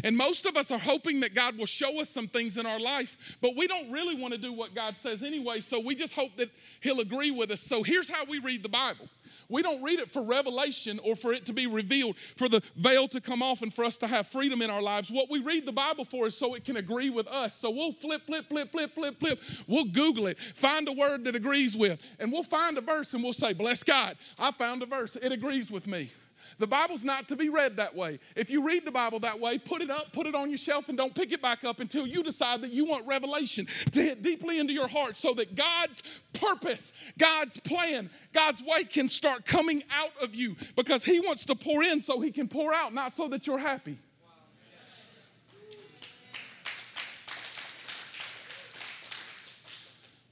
[0.04, 2.80] And most of us are hoping that God will show us some things in our
[2.80, 6.14] life, but we don't really want to do what God says anyway, so we just
[6.14, 7.60] hope that He'll agree with us.
[7.60, 9.08] So here's how we read the Bible
[9.48, 13.08] we don't read it for revelation or for it to be revealed, for the veil
[13.08, 15.10] to come off and for us to have freedom in our lives.
[15.10, 17.54] What we read the Bible for is so it can agree with us.
[17.54, 19.40] So we'll flip, flip, flip, flip, flip, flip.
[19.66, 23.22] We'll Google it, find a word that agrees with, and we'll find a verse and
[23.22, 25.16] we'll say, Bless God, I found a verse.
[25.16, 26.12] It agrees with me.
[26.58, 28.18] The Bible's not to be read that way.
[28.34, 30.88] If you read the Bible that way, put it up, put it on your shelf,
[30.88, 34.22] and don't pick it back up until you decide that you want revelation to hit
[34.22, 39.82] deeply into your heart so that God's purpose, God's plan, God's way can start coming
[39.90, 43.12] out of you because He wants to pour in so He can pour out, not
[43.12, 43.98] so that you're happy.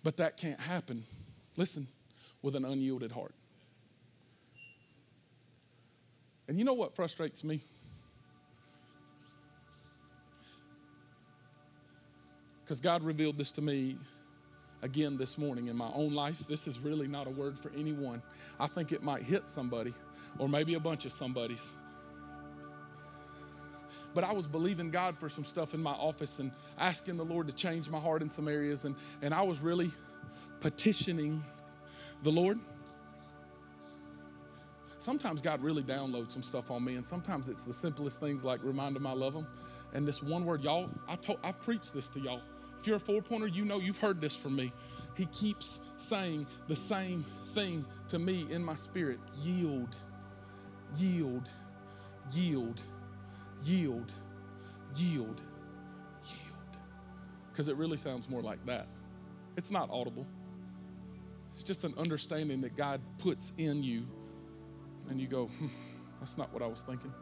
[0.02, 1.04] But that can't happen,
[1.56, 1.88] listen,
[2.42, 3.34] with an unyielded heart.
[6.48, 7.60] And you know what frustrates me?
[12.64, 13.96] Because God revealed this to me
[14.82, 16.46] again this morning in my own life.
[16.46, 18.22] This is really not a word for anyone.
[18.60, 19.94] I think it might hit somebody
[20.38, 21.72] or maybe a bunch of somebody's.
[24.14, 27.48] But I was believing God for some stuff in my office and asking the Lord
[27.48, 28.84] to change my heart in some areas.
[28.84, 29.90] And, and I was really
[30.60, 31.42] petitioning
[32.22, 32.58] the Lord
[35.04, 38.60] sometimes God really downloads some stuff on me, and sometimes it's the simplest things like
[38.64, 39.46] remind him I love them.
[39.92, 42.40] And this one word, y'all, I told, I've preached this to y'all.
[42.80, 44.72] If you're a four pointer, you know you've heard this from me.
[45.16, 49.94] He keeps saying the same thing to me in my spirit yield,
[50.96, 51.48] yield,
[52.32, 52.80] yield,
[53.62, 54.12] yield,
[54.96, 55.42] yield,
[56.26, 56.76] yield.
[57.52, 58.88] Because it really sounds more like that.
[59.56, 60.26] It's not audible,
[61.52, 64.06] it's just an understanding that God puts in you
[65.08, 65.66] and you go, hmm,
[66.18, 67.12] that's not what I was thinking.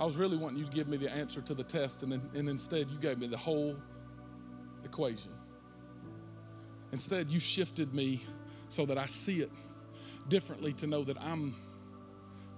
[0.00, 2.22] I was really wanting you to give me the answer to the test, and, then,
[2.34, 3.76] and instead you gave me the whole
[4.84, 5.32] equation.
[6.92, 8.22] Instead, you shifted me
[8.68, 9.50] so that I see it
[10.28, 11.54] differently to know that I'm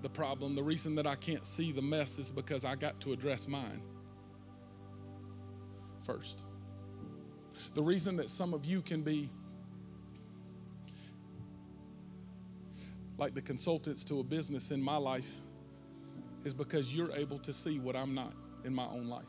[0.02, 0.54] the problem.
[0.54, 3.82] The reason that I can't see the mess is because I got to address mine
[6.04, 6.44] first.
[7.74, 9.30] The reason that some of you can be
[13.18, 15.40] like the consultants to a business in my life
[16.44, 18.32] is because you're able to see what I'm not
[18.64, 19.24] in my own life.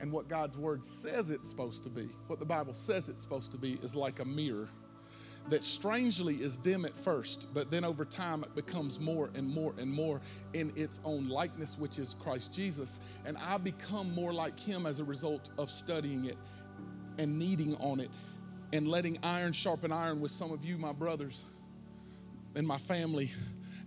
[0.00, 3.50] And what God's word says it's supposed to be, what the Bible says it's supposed
[3.52, 4.68] to be, is like a mirror
[5.48, 9.74] that strangely is dim at first, but then over time it becomes more and more
[9.78, 10.20] and more
[10.52, 13.00] in its own likeness, which is Christ Jesus.
[13.24, 16.36] And I become more like Him as a result of studying it
[17.16, 18.10] and kneading on it
[18.72, 21.46] and letting iron sharpen iron with some of you, my brothers
[22.58, 23.30] in my family,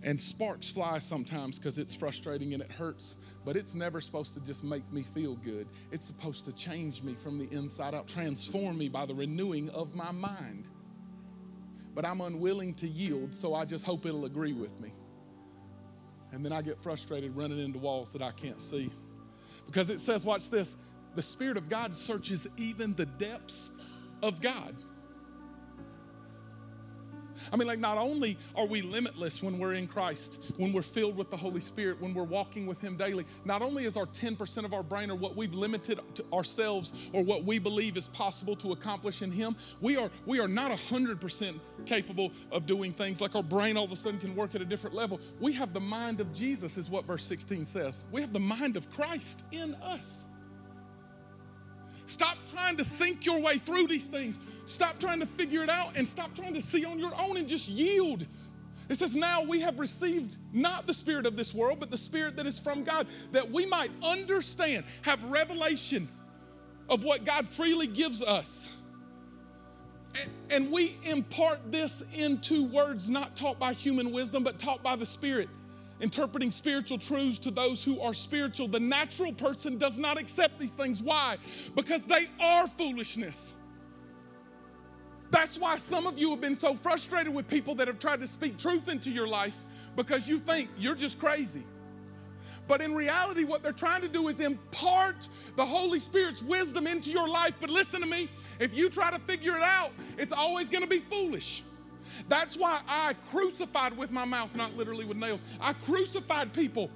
[0.02, 4.40] and sparks fly sometimes because it's frustrating and it hurts, but it's never supposed to
[4.40, 5.68] just make me feel good.
[5.92, 9.94] It's supposed to change me from the inside out, transform me by the renewing of
[9.94, 10.68] my mind.
[11.94, 14.94] But I'm unwilling to yield, so I just hope it'll agree with me.
[16.32, 18.90] And then I get frustrated running into walls that I can't see.
[19.66, 20.76] Because it says, watch this
[21.14, 23.70] the Spirit of God searches even the depths
[24.22, 24.74] of God.
[27.52, 31.16] I mean, like, not only are we limitless when we're in Christ, when we're filled
[31.16, 34.64] with the Holy Spirit, when we're walking with Him daily, not only is our 10%
[34.64, 36.00] of our brain or what we've limited
[36.32, 40.48] ourselves or what we believe is possible to accomplish in Him, we are, we are
[40.48, 44.54] not 100% capable of doing things like our brain all of a sudden can work
[44.54, 45.20] at a different level.
[45.40, 48.06] We have the mind of Jesus, is what verse 16 says.
[48.12, 50.24] We have the mind of Christ in us.
[52.12, 54.38] Stop trying to think your way through these things.
[54.66, 57.48] Stop trying to figure it out and stop trying to see on your own and
[57.48, 58.26] just yield.
[58.90, 62.36] It says, Now we have received not the spirit of this world, but the spirit
[62.36, 66.06] that is from God, that we might understand, have revelation
[66.90, 68.68] of what God freely gives us.
[70.50, 75.06] And we impart this into words not taught by human wisdom, but taught by the
[75.06, 75.48] Spirit,
[76.02, 78.68] interpreting spiritual truths to those who are spiritual.
[78.68, 81.00] The natural person does not accept these things.
[81.00, 81.38] Why?
[81.74, 83.54] Because they are foolishness.
[85.30, 88.26] That's why some of you have been so frustrated with people that have tried to
[88.26, 89.64] speak truth into your life
[89.96, 91.62] because you think you're just crazy.
[92.68, 97.10] But in reality, what they're trying to do is impart the Holy Spirit's wisdom into
[97.10, 97.54] your life.
[97.60, 98.28] But listen to me
[98.60, 101.62] if you try to figure it out, it's always going to be foolish.
[102.28, 105.42] That's why I crucified with my mouth, not literally with nails.
[105.60, 106.90] I crucified people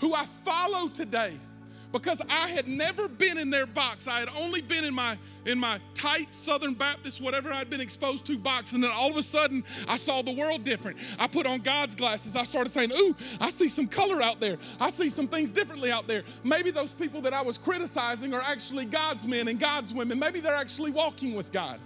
[0.00, 1.38] who I follow today
[1.92, 4.08] because I had never been in their box.
[4.08, 8.26] I had only been in my in my tight Southern Baptist, whatever I'd been exposed
[8.26, 8.72] to box.
[8.72, 10.98] And then all of a sudden, I saw the world different.
[11.18, 12.34] I put on God's glasses.
[12.34, 14.58] I started saying, Ooh, I see some color out there.
[14.80, 16.24] I see some things differently out there.
[16.42, 20.18] Maybe those people that I was criticizing are actually God's men and God's women.
[20.18, 21.80] Maybe they're actually walking with God.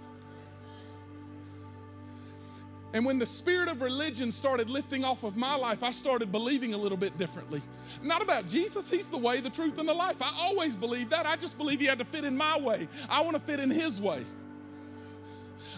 [2.93, 6.73] And when the spirit of religion started lifting off of my life, I started believing
[6.73, 7.61] a little bit differently.
[8.03, 10.21] Not about Jesus, He's the way, the truth, and the life.
[10.21, 11.25] I always believed that.
[11.25, 12.89] I just believe He had to fit in my way.
[13.09, 14.25] I want to fit in His way.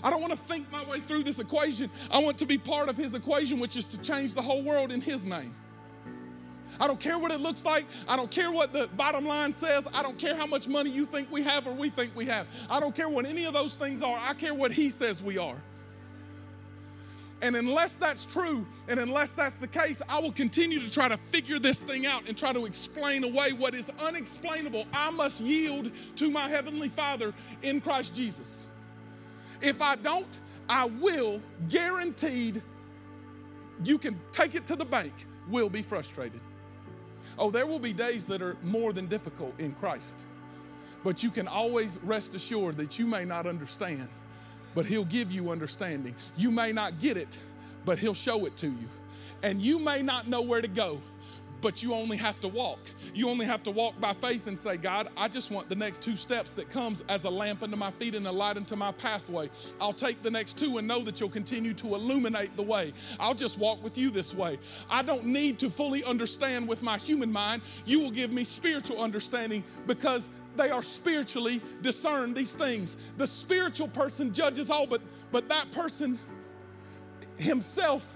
[0.04, 1.92] I don't want to think my way through this equation.
[2.10, 4.92] I want to be part of His equation, which is to change the whole world
[4.92, 5.54] in His name.
[6.80, 7.86] I don't care what it looks like.
[8.08, 9.88] I don't care what the bottom line says.
[9.94, 12.48] I don't care how much money you think we have or we think we have.
[12.72, 14.18] I don't care what any of those things are.
[14.18, 15.62] I care what He says we are.
[17.44, 21.18] And unless that's true, and unless that's the case, I will continue to try to
[21.30, 24.86] figure this thing out and try to explain away what is unexplainable.
[24.94, 28.68] I must yield to my Heavenly Father in Christ Jesus.
[29.62, 32.62] If I don't, I will, guaranteed,
[33.84, 35.12] you can take it to the bank,
[35.50, 36.40] will be frustrated.
[37.38, 40.24] Oh, there will be days that are more than difficult in Christ.
[41.04, 44.08] But you can always rest assured that you may not understand
[44.76, 46.16] but He'll give you understanding.
[46.38, 47.38] You may not get it,
[47.86, 48.90] but He'll show it to you.
[49.42, 51.02] And you may not know where to go,
[51.64, 52.80] but you only have to walk.
[53.16, 56.02] You only have to walk by faith and say, God, I just want the next
[56.02, 58.92] two steps that comes as a lamp unto my feet and a light unto my
[58.92, 59.50] pathway.
[59.80, 62.94] I'll take the next two and know that you'll continue to illuminate the way.
[63.18, 64.60] I'll just walk with you this way.
[64.90, 67.62] I don't need to fully understand with my human mind.
[67.86, 72.98] You will give me spiritual understanding because they are spiritually discerned these things.
[73.18, 76.20] The spiritual person judges all, but but that person
[77.38, 78.16] himself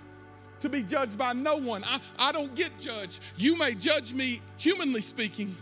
[0.60, 1.84] to be judged by no one.
[1.84, 3.22] I, I don't get judged.
[3.38, 5.56] You may judge me humanly speaking,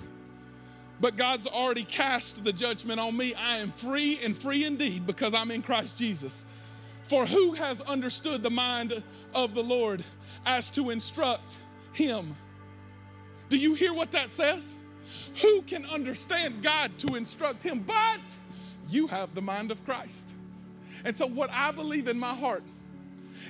[0.99, 3.33] but God's already cast the judgment on me.
[3.33, 6.45] I am free and free indeed because I'm in Christ Jesus.
[7.03, 10.03] For who has understood the mind of the Lord
[10.45, 11.57] as to instruct
[11.93, 12.35] him?
[13.49, 14.75] Do you hear what that says?
[15.41, 17.79] Who can understand God to instruct him?
[17.79, 18.21] But
[18.89, 20.29] you have the mind of Christ.
[21.03, 22.63] And so, what I believe in my heart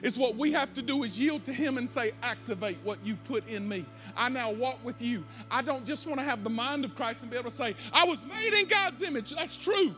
[0.02, 3.24] is what we have to do is yield to Him and say, Activate what you've
[3.26, 3.86] put in me.
[4.16, 5.24] I now walk with you.
[5.50, 7.76] I don't just want to have the mind of Christ and be able to say,
[7.94, 9.32] I was made in God's image.
[9.32, 9.96] That's true.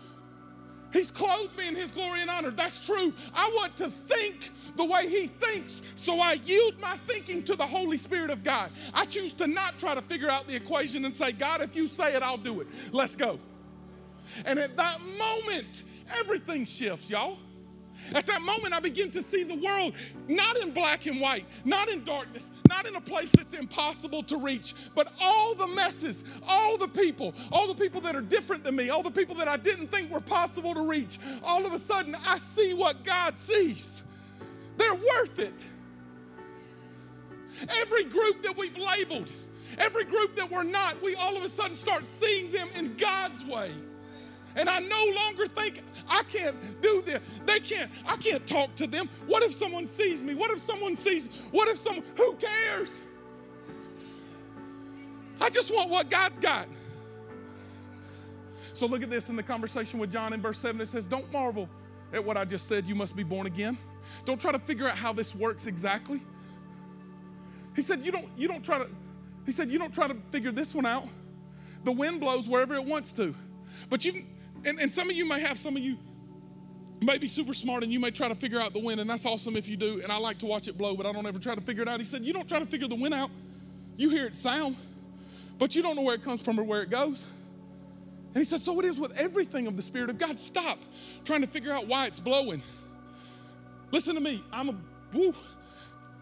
[0.98, 2.50] He's clothed me in His glory and honor.
[2.50, 3.14] That's true.
[3.32, 7.68] I want to think the way He thinks, so I yield my thinking to the
[7.68, 8.72] Holy Spirit of God.
[8.96, 11.88] I choose to not try to figure out the equation and say, God, if you
[11.88, 12.68] say it, I'll do it.
[12.92, 13.38] Let's go.
[14.44, 15.84] And at that moment,
[16.20, 17.38] everything shifts, y'all.
[18.16, 19.94] At that moment, I begin to see the world
[20.28, 24.38] not in black and white, not in darkness, not in a place that's impossible to
[24.38, 28.76] reach, but all the messes, all the people, all the people that are different than
[28.76, 31.20] me, all the people that I didn't think were possible to reach.
[31.44, 34.04] All of a sudden, I see what God sees.
[34.78, 35.66] They're worth it.
[37.70, 39.32] Every group that we've labeled,
[39.78, 43.44] every group that we're not, we all of a sudden start seeing them in God's
[43.46, 43.72] way
[44.58, 47.22] and I no longer think I can't do this.
[47.46, 49.08] They can't, I can't talk to them.
[49.28, 50.34] What if someone sees me?
[50.34, 52.90] What if someone sees, what if someone, who cares?
[55.40, 56.68] I just want what God's got.
[58.74, 60.82] So look at this in the conversation with John in verse 7.
[60.82, 61.70] It says, Don't marvel
[62.12, 63.78] at what I just said, you must be born again.
[64.26, 66.22] Don't try to figure out how this works exactly.
[67.76, 68.88] He said, You don't, you don't try to,
[69.46, 71.06] he said, You don't try to figure this one out.
[71.84, 73.36] The wind blows wherever it wants to.
[73.90, 74.26] But you
[74.66, 75.98] and, and some of you may have, some of you
[77.02, 79.26] may be super smart and you may try to figure out the wind, and that's
[79.26, 80.02] awesome if you do.
[80.02, 81.90] And I like to watch it blow, but I don't ever try to figure it
[81.90, 82.00] out.
[82.00, 83.30] He said, You don't try to figure the wind out.
[83.96, 84.76] You hear it sound,
[85.58, 87.26] but you don't know where it comes from or where it goes.
[88.34, 90.40] And he said, So it is with everything of the Spirit of God.
[90.40, 90.80] Stop
[91.26, 92.62] trying to figure out why it's blowing.
[93.92, 94.44] Listen to me.
[94.52, 94.76] I'm a,
[95.14, 95.34] woo,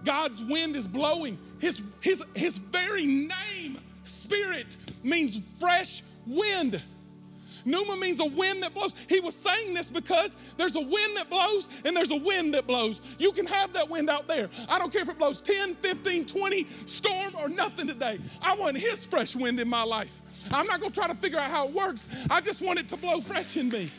[0.03, 1.37] God's wind is blowing.
[1.59, 6.81] His, his, his very name, Spirit, means fresh wind.
[7.65, 8.95] Pneuma means a wind that blows.
[9.09, 12.67] He was saying this because there's a wind that blows and there's a wind that
[12.67, 13.01] blows.
[13.17, 14.49] You can have that wind out there.
[14.69, 18.19] I don't care if it blows 10, 15, 20, storm or nothing today.
[18.41, 20.21] I want His fresh wind in my life.
[20.51, 22.07] I'm not going to try to figure out how it works.
[22.29, 23.91] I just want it to blow fresh in me.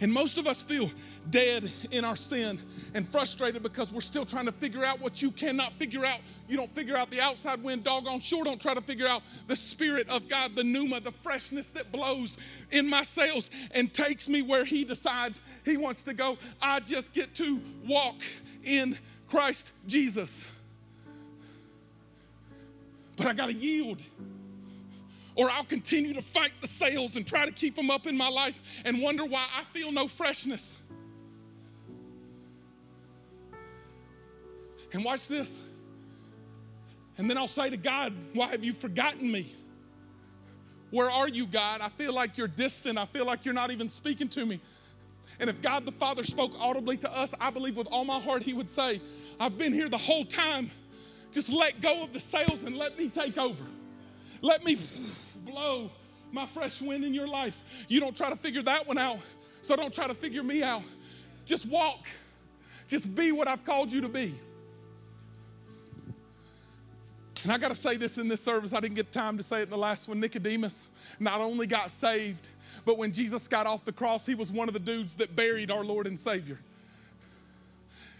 [0.00, 0.90] And most of us feel
[1.30, 2.60] dead in our sin
[2.94, 6.20] and frustrated because we're still trying to figure out what you cannot figure out.
[6.48, 9.56] You don't figure out the outside wind, doggone sure don't try to figure out the
[9.56, 12.38] Spirit of God, the pneuma, the freshness that blows
[12.70, 16.38] in my sails and takes me where He decides He wants to go.
[16.62, 18.16] I just get to walk
[18.64, 18.96] in
[19.28, 20.50] Christ Jesus.
[23.16, 24.00] But I got to yield
[25.38, 28.28] or I'll continue to fight the sails and try to keep them up in my
[28.28, 30.76] life and wonder why I feel no freshness.
[34.92, 35.62] And watch this.
[37.18, 39.54] And then I'll say to God, Why have you forgotten me?
[40.90, 41.82] Where are you, God?
[41.82, 42.98] I feel like you're distant.
[42.98, 44.60] I feel like you're not even speaking to me.
[45.38, 48.42] And if God the Father spoke audibly to us, I believe with all my heart
[48.42, 49.00] He would say,
[49.38, 50.72] I've been here the whole time.
[51.30, 53.62] Just let go of the sails and let me take over.
[54.40, 54.76] Let me
[55.50, 55.90] blow
[56.32, 57.62] my fresh wind in your life.
[57.88, 59.18] You don't try to figure that one out,
[59.60, 60.82] so don't try to figure me out.
[61.46, 62.06] Just walk.
[62.86, 64.34] Just be what I've called you to be.
[67.44, 68.72] And I got to say this in this service.
[68.72, 70.18] I didn't get time to say it in the last one.
[70.18, 70.88] Nicodemus
[71.20, 72.48] not only got saved,
[72.84, 75.70] but when Jesus got off the cross, he was one of the dudes that buried
[75.70, 76.58] our Lord and Savior.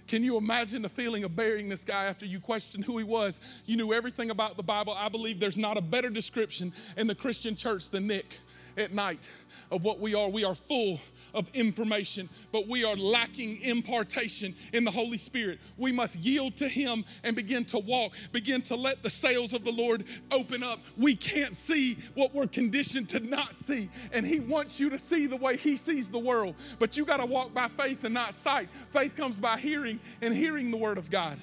[0.09, 3.43] Can you imagine the feeling of burying this guy after you questioned who he was?
[3.67, 4.95] You knew everything about the Bible.
[4.95, 8.39] I believe there's not a better description in the Christian church than Nick
[8.79, 9.31] at night
[9.71, 10.31] of what we are.
[10.31, 10.99] We are full
[11.35, 15.61] of information, but we are lacking impartation in the Holy Spirit.
[15.77, 19.65] We must yield to Him and begin to walk, begin to let the sails of
[19.65, 20.81] the Lord open up.
[20.97, 25.27] We can't see what we're conditioned to not see, and He wants you to see
[25.27, 26.55] the way He sees the world.
[26.79, 28.69] But you got to walk by faith and not sight.
[28.91, 31.39] Faith comes by hearing, and hearing the Word of God.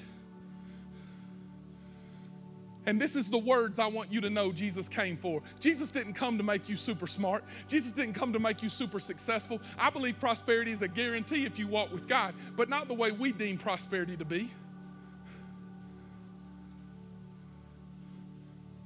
[2.86, 5.42] And this is the words I want you to know Jesus came for.
[5.58, 7.44] Jesus didn't come to make you super smart.
[7.66, 9.60] Jesus didn't come to make you super successful.
[9.76, 13.10] I believe prosperity is a guarantee if you walk with God, but not the way
[13.10, 14.50] we deem prosperity to be.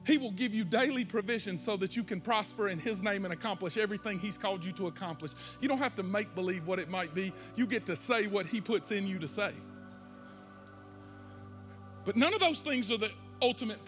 [0.07, 3.35] He will give you daily provision so that you can prosper in His name and
[3.35, 5.33] accomplish everything He's called you to accomplish.
[5.61, 8.47] You don't have to make believe what it might be, you get to say what
[8.47, 9.53] He puts in you to say.
[12.05, 13.13] But none of those things are the
[13.43, 13.79] ultimate.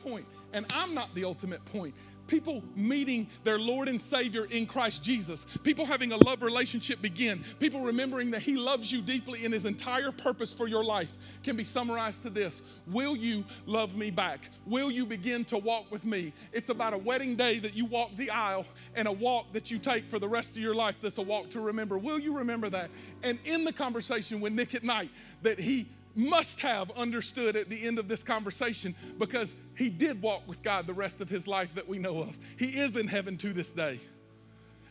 [0.53, 1.95] And I'm not the ultimate point.
[2.29, 7.45] People meeting their Lord and Savior in Christ Jesus, people having a love relationship begin,
[7.59, 11.57] people remembering that He loves you deeply and His entire purpose for your life can
[11.57, 14.51] be summarized to this Will you love me back?
[14.67, 16.33] Will you begin to walk with me?
[16.53, 19.79] It's about a wedding day that you walk the aisle and a walk that you
[19.79, 21.99] take for the rest of your life that's a walk to remember.
[21.99, 22.91] Will you remember that?
[23.23, 25.11] And in the conversation with Nick at night,
[25.43, 30.47] that he must have understood at the end of this conversation because he did walk
[30.47, 32.39] with God the rest of his life that we know of.
[32.59, 33.99] He is in heaven to this day.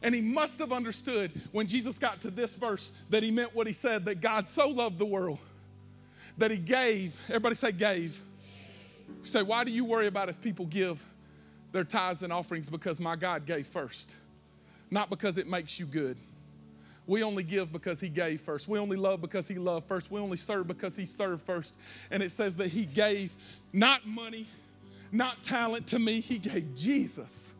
[0.03, 3.67] And he must have understood when Jesus got to this verse that he meant what
[3.67, 5.39] he said that God so loved the world
[6.37, 7.19] that he gave.
[7.27, 8.19] Everybody say, gave.
[9.21, 11.05] Say, why do you worry about if people give
[11.71, 12.67] their tithes and offerings?
[12.67, 14.15] Because my God gave first,
[14.89, 16.17] not because it makes you good.
[17.11, 18.69] We only give because he gave first.
[18.69, 20.09] We only love because he loved first.
[20.09, 21.77] We only serve because he served first.
[22.09, 23.35] And it says that he gave
[23.73, 24.47] not money,
[25.11, 27.53] not talent to me, he gave Jesus.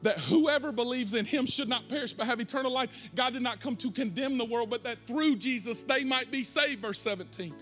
[0.00, 2.88] That whoever believes in him should not perish but have eternal life.
[3.14, 6.44] God did not come to condemn the world, but that through Jesus they might be
[6.44, 7.54] saved, verse 17.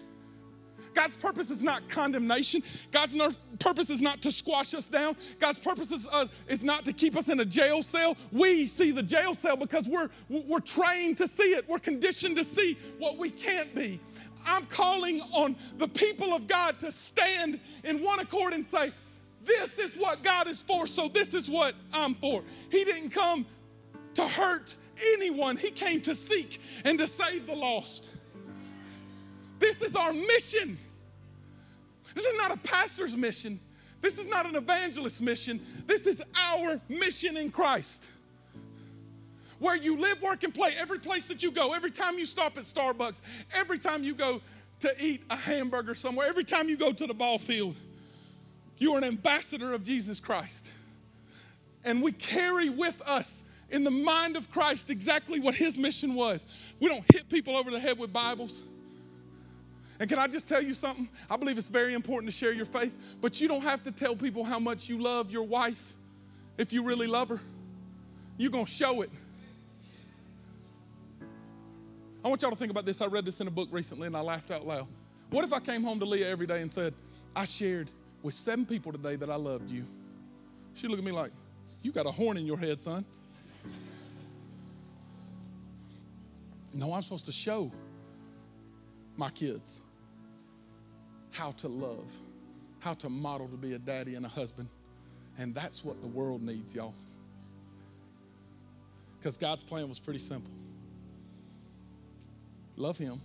[0.94, 2.62] God's purpose is not condemnation.
[2.90, 3.16] God's
[3.58, 5.16] purpose is not to squash us down.
[5.38, 8.16] God's purpose is, uh, is not to keep us in a jail cell.
[8.32, 12.44] We see the jail cell because we're, we're trained to see it, we're conditioned to
[12.44, 14.00] see what we can't be.
[14.46, 18.92] I'm calling on the people of God to stand in one accord and say,
[19.42, 22.42] This is what God is for, so this is what I'm for.
[22.70, 23.46] He didn't come
[24.14, 24.76] to hurt
[25.14, 28.16] anyone, He came to seek and to save the lost.
[29.60, 30.78] This is our mission.
[32.14, 33.60] This is not a pastor's mission.
[34.00, 35.60] This is not an evangelist's mission.
[35.86, 38.08] This is our mission in Christ.
[39.58, 42.56] Where you live, work, and play, every place that you go, every time you stop
[42.56, 43.20] at Starbucks,
[43.52, 44.40] every time you go
[44.80, 47.76] to eat a hamburger somewhere, every time you go to the ball field,
[48.78, 50.70] you are an ambassador of Jesus Christ.
[51.84, 56.46] And we carry with us in the mind of Christ exactly what his mission was.
[56.80, 58.62] We don't hit people over the head with Bibles.
[60.00, 61.08] And can I just tell you something?
[61.28, 64.16] I believe it's very important to share your faith, but you don't have to tell
[64.16, 65.94] people how much you love your wife
[66.56, 67.38] if you really love her.
[68.38, 69.10] You're going to show it.
[72.24, 73.02] I want y'all to think about this.
[73.02, 74.86] I read this in a book recently and I laughed out loud.
[75.28, 76.94] What if I came home to Leah every day and said,
[77.36, 77.90] I shared
[78.22, 79.84] with seven people today that I loved you?
[80.74, 81.30] She'd look at me like,
[81.82, 83.04] You got a horn in your head, son.
[86.72, 87.70] No, I'm supposed to show
[89.16, 89.82] my kids
[91.32, 92.10] how to love,
[92.80, 94.68] how to model to be a daddy and a husband.
[95.38, 96.94] And that's what the world needs, y'all.
[99.18, 100.50] Because God's plan was pretty simple
[102.76, 103.20] love Him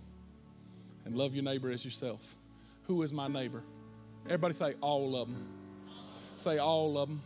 [1.06, 2.36] and love your neighbor as yourself.
[2.84, 3.62] Who is my neighbor?
[4.26, 5.48] Everybody say all of them.
[6.36, 7.22] Say all of them.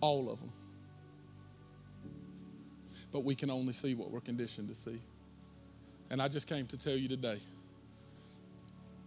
[0.00, 0.52] All of them.
[3.10, 5.00] But we can only see what we're conditioned to see.
[6.12, 7.38] And I just came to tell you today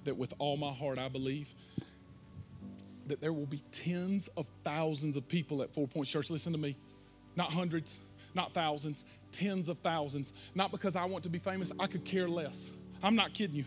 [0.06, 1.54] that with all my heart, I believe
[3.06, 6.32] that there will be tens of thousands of people at Four Points Church.
[6.32, 6.76] Listen to me,
[7.36, 8.00] not hundreds,
[8.34, 10.34] not thousands, tens of thousands.
[10.56, 12.72] Not because I want to be famous, I could care less.
[13.04, 13.66] I'm not kidding you.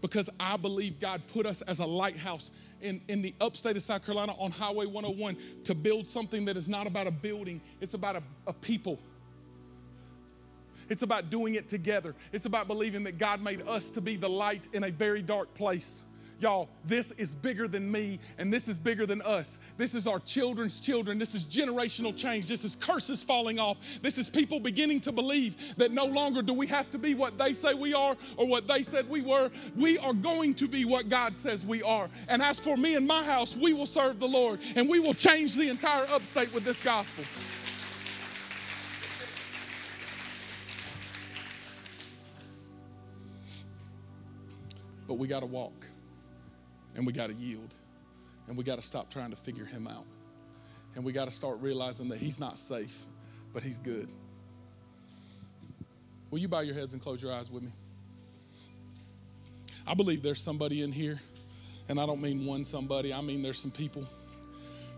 [0.00, 2.50] Because I believe God put us as a lighthouse
[2.82, 6.68] in, in the upstate of South Carolina on Highway 101 to build something that is
[6.68, 8.98] not about a building, it's about a, a people.
[10.88, 12.14] It's about doing it together.
[12.32, 15.52] It's about believing that God made us to be the light in a very dark
[15.54, 16.04] place.
[16.38, 19.58] Y'all, this is bigger than me and this is bigger than us.
[19.78, 21.18] This is our children's children.
[21.18, 22.46] This is generational change.
[22.46, 23.78] This is curses falling off.
[24.02, 27.38] This is people beginning to believe that no longer do we have to be what
[27.38, 29.50] they say we are or what they said we were.
[29.76, 32.10] We are going to be what God says we are.
[32.28, 35.14] And as for me and my house, we will serve the Lord and we will
[35.14, 37.24] change the entire upstate with this gospel.
[45.06, 45.86] But we got to walk
[46.94, 47.74] and we got to yield
[48.48, 50.04] and we got to stop trying to figure him out.
[50.94, 53.04] And we got to start realizing that he's not safe,
[53.52, 54.08] but he's good.
[56.30, 57.72] Will you bow your heads and close your eyes with me?
[59.86, 61.20] I believe there's somebody in here,
[61.88, 64.04] and I don't mean one somebody, I mean there's some people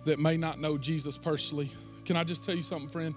[0.05, 1.71] that may not know Jesus personally.
[2.07, 3.15] Can I just tell you something, friend?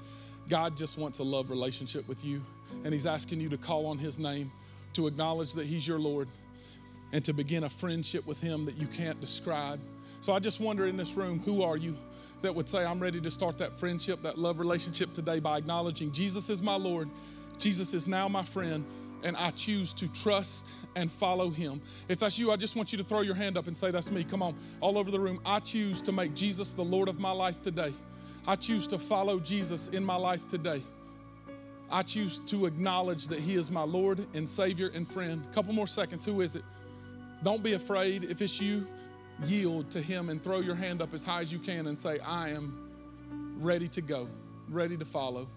[0.49, 2.41] God just wants a love relationship with you,
[2.83, 4.51] and He's asking you to call on His name,
[4.93, 6.27] to acknowledge that He's your Lord,
[7.13, 9.79] and to begin a friendship with Him that you can't describe.
[10.21, 11.97] So I just wonder in this room, who are you
[12.41, 16.11] that would say, I'm ready to start that friendship, that love relationship today by acknowledging
[16.11, 17.09] Jesus is my Lord,
[17.59, 18.85] Jesus is now my friend,
[19.23, 21.81] and I choose to trust and follow Him.
[22.07, 24.11] If that's you, I just want you to throw your hand up and say, That's
[24.11, 24.23] me.
[24.23, 25.39] Come on, all over the room.
[25.45, 27.93] I choose to make Jesus the Lord of my life today.
[28.47, 30.81] I choose to follow Jesus in my life today.
[31.91, 35.45] I choose to acknowledge that He is my Lord and Savior and friend.
[35.53, 36.25] Couple more seconds.
[36.25, 36.63] Who is it?
[37.43, 38.23] Don't be afraid.
[38.23, 38.87] If it's you,
[39.45, 42.19] yield to Him and throw your hand up as high as you can and say,
[42.19, 42.91] I am
[43.59, 44.27] ready to go,
[44.69, 45.47] ready to follow.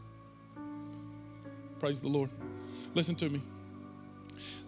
[1.78, 2.30] Praise the Lord.
[2.95, 3.43] Listen to me.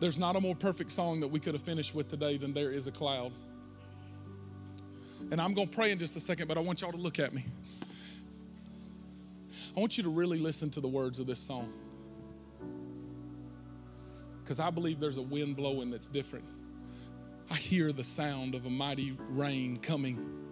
[0.00, 2.70] There's not a more perfect song that we could have finished with today than There
[2.70, 3.32] is a Cloud.
[5.30, 7.18] And I'm going to pray in just a second, but I want y'all to look
[7.18, 7.44] at me.
[9.76, 11.72] I want you to really listen to the words of this song.
[14.42, 16.44] Because I believe there's a wind blowing that's different.
[17.50, 20.46] I hear the sound of a mighty rain coming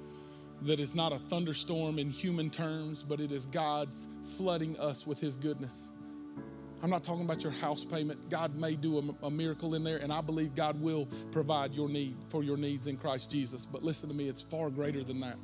[0.63, 5.19] that is not a thunderstorm in human terms, but it is God's flooding us with
[5.21, 5.93] His goodness.
[6.83, 8.31] I'm not talking about your house payment.
[8.31, 11.89] God may do a, a, miracle in there, and I believe God will provide your
[11.89, 13.65] need for your needs in Christ Jesus.
[13.65, 15.37] But listen to me, it's far greater than that.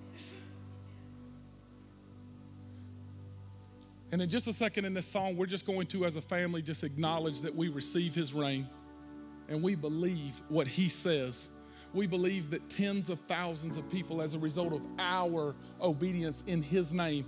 [4.13, 6.63] And in just a second in this song, we're just going to, as a family,
[6.63, 8.69] just acknowledge that we receive His rain
[9.51, 11.51] and we believe what He says.
[11.93, 16.63] We believe that tens of thousands of people, as a result of our obedience in
[16.63, 17.27] His name,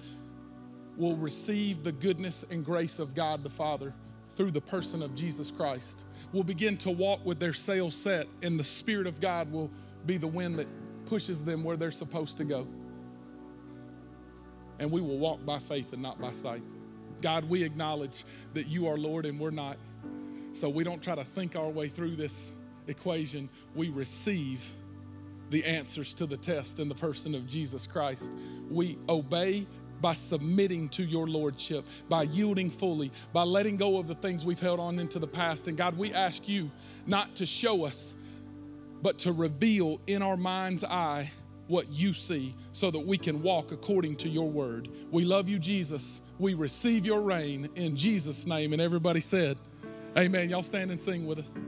[0.96, 3.92] will receive the goodness and grace of God the Father
[4.30, 6.04] through the person of Jesus Christ.
[6.32, 9.70] Will begin to walk with their sails set, and the Spirit of God will
[10.06, 10.68] be the wind that
[11.06, 12.66] pushes them where they're supposed to go.
[14.78, 16.62] And we will walk by faith and not by sight.
[17.20, 19.76] God, we acknowledge that you are Lord and we're not.
[20.53, 22.50] So we don't try to think our way through this
[22.86, 23.48] equation.
[23.74, 24.72] We receive
[25.50, 28.32] the answers to the test in the person of Jesus Christ.
[28.70, 29.66] We obey
[30.00, 34.61] by submitting to your lordship, by yielding fully, by letting go of the things we've
[34.61, 35.68] held on into the past.
[35.68, 36.70] And God, we ask you
[37.07, 38.16] not to show us,
[39.00, 41.30] but to reveal in our mind's eye
[41.68, 44.88] what you see so that we can walk according to your word.
[45.11, 46.20] We love you, Jesus.
[46.38, 48.72] We receive your reign in Jesus' name.
[48.72, 49.57] And everybody said,
[50.16, 50.50] Amen.
[50.50, 51.58] Y'all stand and sing with us.